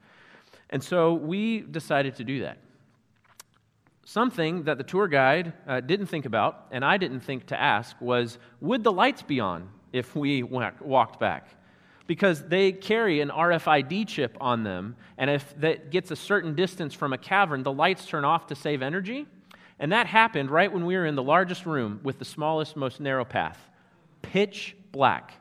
And 0.72 0.84
so 0.84 1.14
we 1.14 1.62
decided 1.62 2.16
to 2.16 2.24
do 2.24 2.42
that. 2.42 2.58
Something 4.06 4.64
that 4.64 4.78
the 4.80 4.84
tour 4.84 5.08
guide 5.08 5.54
uh, 5.68 5.82
didn't 5.82 6.08
think 6.08 6.26
about, 6.26 6.66
and 6.72 6.84
I 6.84 6.98
didn't 6.98 7.20
think 7.20 7.46
to 7.48 7.60
ask, 7.60 7.96
was 8.02 8.40
would 8.62 8.84
the 8.84 8.92
lights 8.92 9.22
be 9.22 9.40
on 9.40 9.70
if 9.94 10.16
we 10.16 10.42
walked 10.42 11.20
back? 11.20 11.48
Because 12.10 12.42
they 12.42 12.72
carry 12.72 13.22
an 13.22 13.30
RFID 13.30 14.08
chip 14.08 14.36
on 14.42 14.64
them, 14.64 14.96
and 15.16 15.30
if 15.30 15.54
that 15.60 15.92
gets 15.92 16.10
a 16.10 16.16
certain 16.16 16.56
distance 16.56 16.96
from 16.96 17.14
a 17.14 17.20
cavern, 17.20 17.62
the 17.62 17.72
lights 17.72 18.08
turn 18.08 18.26
off 18.26 18.48
to 18.48 18.56
save 18.56 18.82
energy. 18.82 19.28
And 19.78 19.92
that 19.92 20.08
happened 20.08 20.50
right 20.50 20.74
when 20.74 20.88
we 20.88 20.98
were 20.98 21.06
in 21.06 21.14
the 21.14 21.22
largest 21.22 21.68
room 21.68 22.00
with 22.02 22.18
the 22.18 22.26
smallest, 22.26 22.76
most 22.76 23.00
narrow 23.00 23.26
path. 23.26 23.60
Pitch 24.24 24.76
black. 24.92 25.34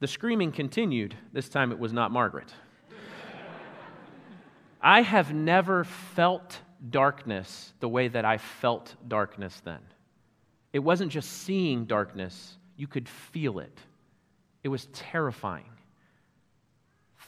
The 0.00 0.06
screaming 0.06 0.52
continued. 0.52 1.16
This 1.32 1.48
time 1.48 1.72
it 1.72 1.78
was 1.78 1.94
not 1.94 2.10
Margaret. 2.10 2.52
I 4.82 5.00
have 5.00 5.32
never 5.32 5.84
felt 5.84 6.60
darkness 6.90 7.72
the 7.80 7.88
way 7.88 8.08
that 8.08 8.26
I 8.26 8.36
felt 8.36 8.96
darkness 9.08 9.62
then. 9.64 9.80
It 10.74 10.80
wasn't 10.80 11.10
just 11.10 11.32
seeing 11.32 11.86
darkness, 11.86 12.58
you 12.76 12.86
could 12.86 13.08
feel 13.08 13.60
it. 13.60 13.80
It 14.64 14.68
was 14.68 14.86
terrifying. 14.86 15.70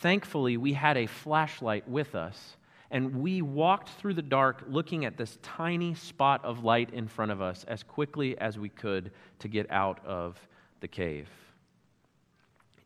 Thankfully, 0.00 0.56
we 0.56 0.72
had 0.72 0.96
a 0.96 1.06
flashlight 1.06 1.88
with 1.88 2.14
us, 2.14 2.56
and 2.90 3.16
we 3.16 3.42
walked 3.42 3.90
through 3.90 4.14
the 4.14 4.22
dark 4.22 4.64
looking 4.68 5.04
at 5.04 5.16
this 5.16 5.38
tiny 5.42 5.94
spot 5.94 6.44
of 6.44 6.64
light 6.64 6.92
in 6.92 7.06
front 7.06 7.30
of 7.30 7.40
us 7.40 7.64
as 7.64 7.82
quickly 7.82 8.38
as 8.38 8.58
we 8.58 8.68
could 8.68 9.12
to 9.40 9.48
get 9.48 9.70
out 9.70 10.04
of 10.04 10.38
the 10.80 10.88
cave. 10.88 11.28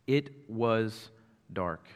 It 0.05 0.31
was 0.49 1.09
dark. 1.53 1.87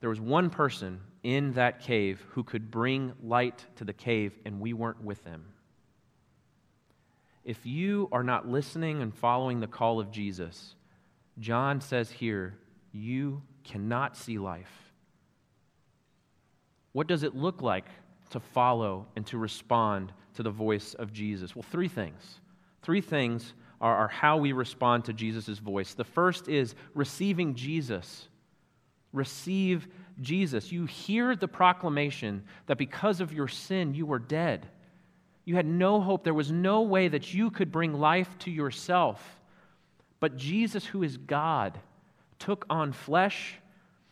There 0.00 0.10
was 0.10 0.20
one 0.20 0.50
person 0.50 1.00
in 1.22 1.52
that 1.54 1.80
cave 1.80 2.22
who 2.30 2.42
could 2.42 2.70
bring 2.70 3.12
light 3.22 3.64
to 3.76 3.84
the 3.84 3.92
cave, 3.94 4.38
and 4.44 4.60
we 4.60 4.74
weren't 4.74 5.02
with 5.02 5.24
them. 5.24 5.46
If 7.44 7.64
you 7.64 8.08
are 8.12 8.24
not 8.24 8.48
listening 8.48 9.00
and 9.00 9.14
following 9.14 9.60
the 9.60 9.66
call 9.66 10.00
of 10.00 10.10
Jesus, 10.10 10.74
John 11.38 11.80
says 11.80 12.10
here, 12.10 12.56
you 12.92 13.42
cannot 13.64 14.16
see 14.16 14.38
life. 14.38 14.92
What 16.92 17.06
does 17.06 17.22
it 17.22 17.34
look 17.34 17.60
like 17.60 17.86
to 18.30 18.40
follow 18.40 19.06
and 19.16 19.26
to 19.26 19.38
respond 19.38 20.12
to 20.34 20.42
the 20.42 20.50
voice 20.50 20.94
of 20.94 21.12
Jesus? 21.12 21.56
Well, 21.56 21.64
three 21.70 21.88
things. 21.88 22.40
Three 22.82 23.00
things 23.00 23.54
are, 23.80 23.96
are 23.96 24.08
how 24.08 24.36
we 24.36 24.52
respond 24.52 25.04
to 25.06 25.12
Jesus' 25.12 25.58
voice. 25.58 25.94
The 25.94 26.04
first 26.04 26.48
is 26.48 26.74
receiving 26.94 27.54
Jesus 27.54 28.28
receive 29.14 29.86
Jesus. 30.20 30.70
You 30.70 30.84
hear 30.84 31.34
the 31.34 31.48
proclamation 31.48 32.44
that 32.66 32.76
because 32.76 33.20
of 33.20 33.32
your 33.32 33.48
sin, 33.48 33.94
you 33.94 34.04
were 34.04 34.18
dead. 34.18 34.68
You 35.44 35.56
had 35.56 35.66
no 35.66 36.00
hope. 36.00 36.24
There 36.24 36.34
was 36.34 36.52
no 36.52 36.82
way 36.82 37.08
that 37.08 37.32
you 37.32 37.50
could 37.50 37.72
bring 37.72 37.94
life 37.94 38.36
to 38.40 38.50
yourself. 38.50 39.40
But 40.24 40.38
Jesus, 40.38 40.86
who 40.86 41.02
is 41.02 41.18
God, 41.18 41.78
took 42.38 42.64
on 42.70 42.92
flesh. 42.92 43.56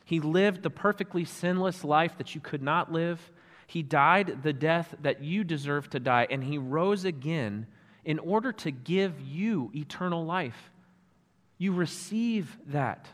He 0.05 0.20
lived 0.20 0.62
the 0.62 0.68
perfectly 0.68 1.25
sinless 1.25 1.85
life 1.85 2.18
that 2.18 2.35
you 2.35 2.40
could 2.42 2.61
not 2.61 2.92
live. 2.92 3.33
He 3.66 3.83
died 3.83 4.42
the 4.42 4.53
death 4.53 4.94
that 5.01 5.22
you 5.25 5.42
deserve 5.42 5.88
to 5.88 5.98
die, 5.98 6.27
and 6.29 6.44
he 6.44 6.59
rose 6.59 7.07
again 7.07 7.66
in 8.05 8.18
order 8.18 8.53
to 8.53 8.70
give 8.70 9.22
you 9.22 9.70
eternal 9.75 10.27
life. 10.27 10.70
You 11.57 11.72
receive 11.72 12.59
that 12.66 13.09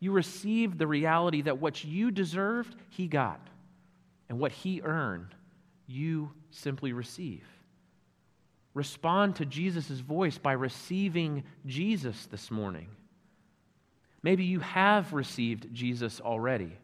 you 0.00 0.10
receive 0.10 0.76
the 0.76 0.88
reality 0.88 1.42
that 1.42 1.60
what 1.60 1.84
you 1.84 2.10
deserved, 2.10 2.74
He 2.90 3.06
got. 3.06 3.40
And 4.28 4.40
what 4.40 4.50
He 4.50 4.82
earned, 4.82 5.28
you 5.86 6.32
simply 6.50 6.92
receive. 6.92 7.46
Respond 8.74 9.36
to 9.36 9.46
Jesus' 9.46 9.88
voice 10.00 10.36
by 10.36 10.52
receiving 10.52 11.44
Jesus 11.64 12.26
this 12.26 12.50
morning. 12.50 12.88
Maybe 14.22 14.44
you 14.44 14.60
have 14.60 15.12
received 15.12 15.72
Jesus 15.72 16.20
already. 16.20 16.76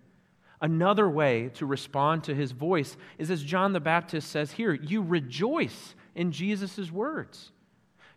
Another 0.61 1.09
way 1.09 1.50
to 1.55 1.66
respond 1.66 2.24
to 2.24 2.35
his 2.35 2.53
voice 2.53 2.96
is 3.18 3.31
as 3.31 3.42
John 3.42 3.72
the 3.72 3.81
Baptist 3.81 4.31
says 4.31 4.53
here 4.53 4.74
you 4.74 5.03
rejoice 5.03 5.94
in 6.14 6.33
Jesus' 6.33 6.92
words. 6.92 7.50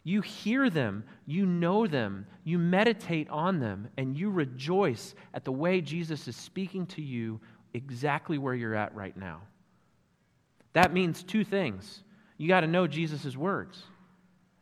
You 0.03 0.21
hear 0.21 0.69
them, 0.69 1.05
you 1.25 1.45
know 1.45 1.87
them, 1.87 2.27
you 2.43 2.59
meditate 2.59 3.29
on 3.29 3.59
them, 3.61 3.87
and 3.95 4.17
you 4.17 4.29
rejoice 4.29 5.15
at 5.33 5.45
the 5.45 5.51
way 5.53 5.79
Jesus 5.79 6.27
is 6.27 6.35
speaking 6.35 6.85
to 6.87 7.01
you 7.01 7.39
exactly 7.73 8.37
where 8.37 8.53
you're 8.53 8.75
at 8.75 8.93
right 8.93 9.15
now. 9.15 9.41
That 10.73 10.93
means 10.93 11.23
two 11.23 11.45
things. 11.45 12.02
You 12.37 12.47
got 12.47 12.61
to 12.61 12.67
know 12.67 12.87
Jesus' 12.87 13.37
words. 13.37 13.83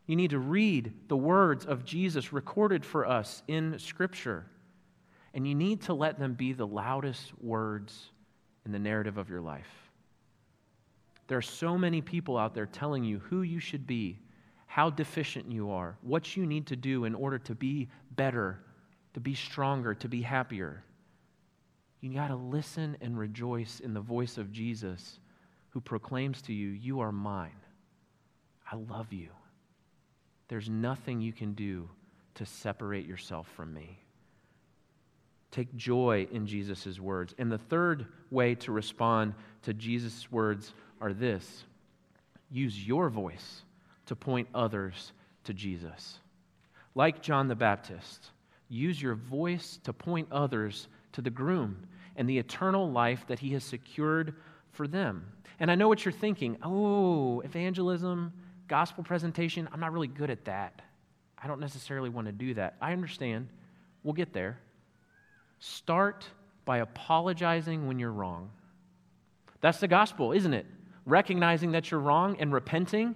You 0.07 0.15
need 0.15 0.31
to 0.31 0.39
read 0.39 0.93
the 1.07 1.17
words 1.17 1.65
of 1.65 1.85
Jesus 1.85 2.33
recorded 2.33 2.83
for 2.83 3.07
us 3.07 3.43
in 3.47 3.79
Scripture. 3.79 4.45
And 5.33 5.47
you 5.47 5.55
need 5.55 5.81
to 5.83 5.93
let 5.93 6.19
them 6.19 6.33
be 6.33 6.53
the 6.53 6.67
loudest 6.67 7.31
words 7.41 8.09
in 8.65 8.71
the 8.71 8.79
narrative 8.79 9.17
of 9.17 9.29
your 9.29 9.41
life. 9.41 9.69
There 11.27 11.37
are 11.37 11.41
so 11.41 11.77
many 11.77 12.01
people 12.01 12.37
out 12.37 12.53
there 12.53 12.65
telling 12.65 13.05
you 13.05 13.19
who 13.19 13.43
you 13.43 13.59
should 13.59 13.87
be, 13.87 14.19
how 14.65 14.89
deficient 14.89 15.49
you 15.49 15.71
are, 15.71 15.97
what 16.01 16.35
you 16.35 16.45
need 16.45 16.67
to 16.67 16.75
do 16.75 17.05
in 17.05 17.15
order 17.15 17.39
to 17.39 17.55
be 17.55 17.87
better, 18.11 18.59
to 19.13 19.21
be 19.21 19.33
stronger, 19.33 19.93
to 19.95 20.09
be 20.09 20.21
happier. 20.21 20.83
You 22.01 22.13
got 22.13 22.27
to 22.27 22.35
listen 22.35 22.97
and 22.99 23.17
rejoice 23.17 23.79
in 23.79 23.93
the 23.93 24.01
voice 24.01 24.37
of 24.37 24.51
Jesus 24.51 25.19
who 25.69 25.79
proclaims 25.79 26.41
to 26.43 26.53
you, 26.53 26.69
You 26.71 26.99
are 26.99 27.13
mine. 27.13 27.60
I 28.71 28.75
love 28.75 29.11
you. 29.11 29.29
There's 30.47 30.69
nothing 30.69 31.21
you 31.21 31.33
can 31.33 31.53
do 31.53 31.89
to 32.35 32.45
separate 32.45 33.05
yourself 33.05 33.47
from 33.55 33.73
me. 33.73 33.99
Take 35.51 35.75
joy 35.75 36.27
in 36.31 36.47
Jesus' 36.47 36.99
words. 36.99 37.35
And 37.37 37.51
the 37.51 37.57
third 37.57 38.05
way 38.29 38.55
to 38.55 38.71
respond 38.71 39.33
to 39.63 39.73
Jesus' 39.73 40.31
words 40.31 40.73
are 41.01 41.13
this 41.13 41.65
use 42.49 42.85
your 42.85 43.09
voice 43.09 43.63
to 44.05 44.15
point 44.15 44.47
others 44.53 45.13
to 45.45 45.53
Jesus. 45.53 46.19
Like 46.95 47.21
John 47.21 47.47
the 47.47 47.55
Baptist, 47.55 48.31
use 48.67 49.01
your 49.01 49.15
voice 49.15 49.79
to 49.83 49.93
point 49.93 50.27
others 50.31 50.87
to 51.13 51.21
the 51.21 51.29
groom 51.29 51.87
and 52.15 52.29
the 52.29 52.37
eternal 52.37 52.91
life 52.91 53.25
that 53.27 53.39
he 53.39 53.53
has 53.53 53.63
secured 53.63 54.35
for 54.71 54.87
them. 54.87 55.25
And 55.59 55.71
I 55.71 55.75
know 55.75 55.87
what 55.87 56.03
you're 56.03 56.11
thinking 56.11 56.57
oh, 56.63 57.41
evangelism, 57.41 58.33
gospel 58.71 59.03
presentation, 59.03 59.67
I'm 59.73 59.81
not 59.81 59.91
really 59.91 60.07
good 60.07 60.29
at 60.29 60.45
that. 60.45 60.81
I 61.37 61.45
don't 61.45 61.59
necessarily 61.59 62.07
want 62.07 62.27
to 62.27 62.31
do 62.31 62.53
that. 62.53 62.77
I 62.79 62.93
understand. 62.93 63.49
We'll 64.01 64.13
get 64.13 64.31
there. 64.31 64.59
Start 65.59 66.25
by 66.63 66.77
apologizing 66.77 67.85
when 67.85 67.99
you're 67.99 68.13
wrong. 68.13 68.49
That's 69.59 69.81
the 69.81 69.89
gospel, 69.89 70.31
isn't 70.31 70.53
it? 70.53 70.65
Recognizing 71.05 71.73
that 71.73 71.91
you're 71.91 71.99
wrong 71.99 72.37
and 72.39 72.53
repenting. 72.53 73.13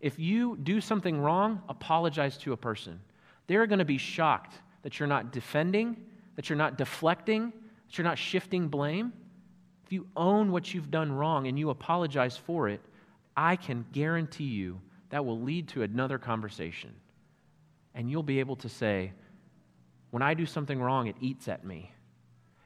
If 0.00 0.18
you 0.18 0.56
do 0.56 0.80
something 0.80 1.20
wrong, 1.20 1.60
apologize 1.68 2.38
to 2.38 2.54
a 2.54 2.56
person. 2.56 2.98
They're 3.46 3.66
going 3.66 3.80
to 3.80 3.84
be 3.84 3.98
shocked 3.98 4.54
that 4.84 4.98
you're 4.98 5.06
not 5.06 5.32
defending, 5.32 6.02
that 6.36 6.48
you're 6.48 6.56
not 6.56 6.78
deflecting, 6.78 7.52
that 7.86 7.98
you're 7.98 8.06
not 8.06 8.16
shifting 8.16 8.68
blame. 8.68 9.12
If 9.84 9.92
you 9.92 10.06
own 10.16 10.50
what 10.50 10.72
you've 10.72 10.90
done 10.90 11.12
wrong 11.12 11.46
and 11.46 11.58
you 11.58 11.68
apologize 11.68 12.38
for 12.38 12.70
it, 12.70 12.80
I 13.38 13.54
can 13.54 13.86
guarantee 13.92 14.48
you 14.48 14.80
that 15.10 15.24
will 15.24 15.40
lead 15.40 15.68
to 15.68 15.82
another 15.82 16.18
conversation. 16.18 16.92
And 17.94 18.10
you'll 18.10 18.24
be 18.24 18.40
able 18.40 18.56
to 18.56 18.68
say, 18.68 19.12
when 20.10 20.24
I 20.24 20.34
do 20.34 20.44
something 20.44 20.80
wrong, 20.80 21.06
it 21.06 21.14
eats 21.20 21.46
at 21.46 21.64
me. 21.64 21.92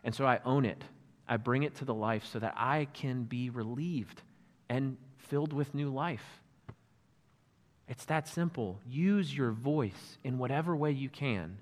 And 0.02 0.14
so 0.14 0.24
I 0.24 0.40
own 0.46 0.64
it. 0.64 0.82
I 1.28 1.36
bring 1.36 1.64
it 1.64 1.74
to 1.76 1.84
the 1.84 1.92
life 1.92 2.24
so 2.24 2.38
that 2.38 2.54
I 2.56 2.86
can 2.94 3.24
be 3.24 3.50
relieved 3.50 4.22
and 4.70 4.96
filled 5.18 5.52
with 5.52 5.74
new 5.74 5.90
life. 5.90 6.40
It's 7.86 8.06
that 8.06 8.26
simple. 8.26 8.80
Use 8.88 9.36
your 9.36 9.50
voice 9.50 10.16
in 10.24 10.38
whatever 10.38 10.74
way 10.74 10.92
you 10.92 11.10
can 11.10 11.58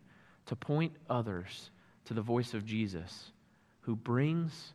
to 0.46 0.54
point 0.54 0.92
others 1.08 1.70
to 2.04 2.14
the 2.14 2.22
voice 2.22 2.54
of 2.54 2.64
Jesus 2.64 3.32
who 3.80 3.96
brings 3.96 4.72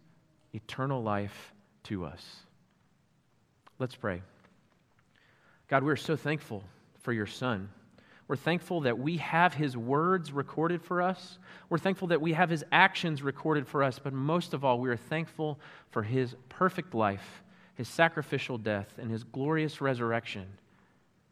eternal 0.54 1.02
life 1.02 1.54
to 1.84 2.04
us. 2.04 2.45
Let's 3.80 3.96
pray. 3.96 4.22
God, 5.68 5.84
we're 5.84 5.96
so 5.96 6.16
thankful 6.16 6.64
for 7.00 7.12
your 7.12 7.26
Son. 7.26 7.70
We're 8.28 8.36
thankful 8.36 8.82
that 8.82 8.98
we 8.98 9.18
have 9.18 9.54
his 9.54 9.78
words 9.78 10.32
recorded 10.32 10.82
for 10.82 11.02
us. 11.02 11.38
We're 11.70 11.78
thankful 11.78 12.08
that 12.08 12.22
we 12.22 12.34
have 12.34 12.50
his 12.50 12.64
actions 12.72 13.22
recorded 13.22 13.68
for 13.68 13.84
us. 13.84 14.00
But 14.00 14.14
most 14.14 14.54
of 14.54 14.66
all, 14.66 14.80
we 14.80 14.90
are 14.90 14.98
thankful 14.98 15.60
for 15.92 16.02
his 16.02 16.36
perfect 16.50 16.96
life, 16.96 17.44
his 17.76 17.88
sacrificial 17.88 18.58
death, 18.58 18.98
and 18.98 19.12
his 19.12 19.24
glorious 19.24 19.80
resurrection. 19.80 20.48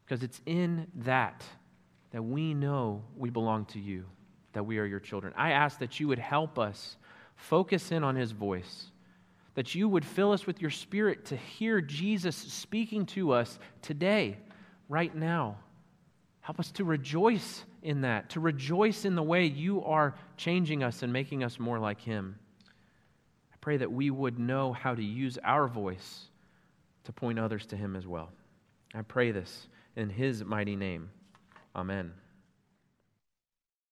Because 0.05 0.21
it's 0.21 0.41
in 0.45 0.87
that 0.97 1.43
that 2.11 2.21
we 2.21 2.53
know 2.53 3.01
we 3.17 3.31
belong 3.31 3.65
to 3.65 3.79
you, 3.79 4.05
that 4.53 4.63
we 4.63 4.77
are 4.77 4.85
your 4.85 4.99
children. 4.99 5.33
I 5.35 5.51
ask 5.51 5.79
that 5.79 5.99
you 5.99 6.07
would 6.09 6.19
help 6.19 6.59
us 6.59 6.95
focus 7.35 7.91
in 7.91 8.03
on 8.03 8.15
his 8.15 8.31
voice, 8.31 8.91
that 9.55 9.75
you 9.75 9.87
would 9.87 10.05
fill 10.05 10.31
us 10.31 10.47
with 10.47 10.61
your 10.61 10.71
spirit 10.71 11.25
to 11.25 11.35
hear 11.35 11.81
Jesus 11.81 12.35
speaking 12.35 13.05
to 13.07 13.31
us 13.31 13.59
today, 13.81 14.37
right 14.89 15.15
now. 15.15 15.57
Help 16.41 16.59
us 16.59 16.71
to 16.71 16.83
rejoice 16.83 17.63
in 17.83 18.01
that, 18.01 18.29
to 18.31 18.39
rejoice 18.39 19.05
in 19.05 19.15
the 19.15 19.23
way 19.23 19.45
you 19.45 19.83
are 19.83 20.15
changing 20.37 20.83
us 20.83 21.03
and 21.03 21.13
making 21.13 21.43
us 21.43 21.59
more 21.59 21.79
like 21.79 22.01
Him. 22.01 22.37
I 23.53 23.55
pray 23.61 23.77
that 23.77 23.91
we 23.91 24.09
would 24.09 24.39
know 24.39 24.73
how 24.73 24.95
to 24.95 25.03
use 25.03 25.37
our 25.43 25.67
voice 25.67 26.25
to 27.05 27.11
point 27.11 27.39
others 27.39 27.65
to 27.67 27.77
Him 27.77 27.95
as 27.95 28.07
well. 28.07 28.29
I 28.93 29.01
pray 29.01 29.31
this 29.31 29.67
in 29.95 30.09
His 30.09 30.43
mighty 30.43 30.75
name. 30.75 31.09
Amen. 31.75 32.13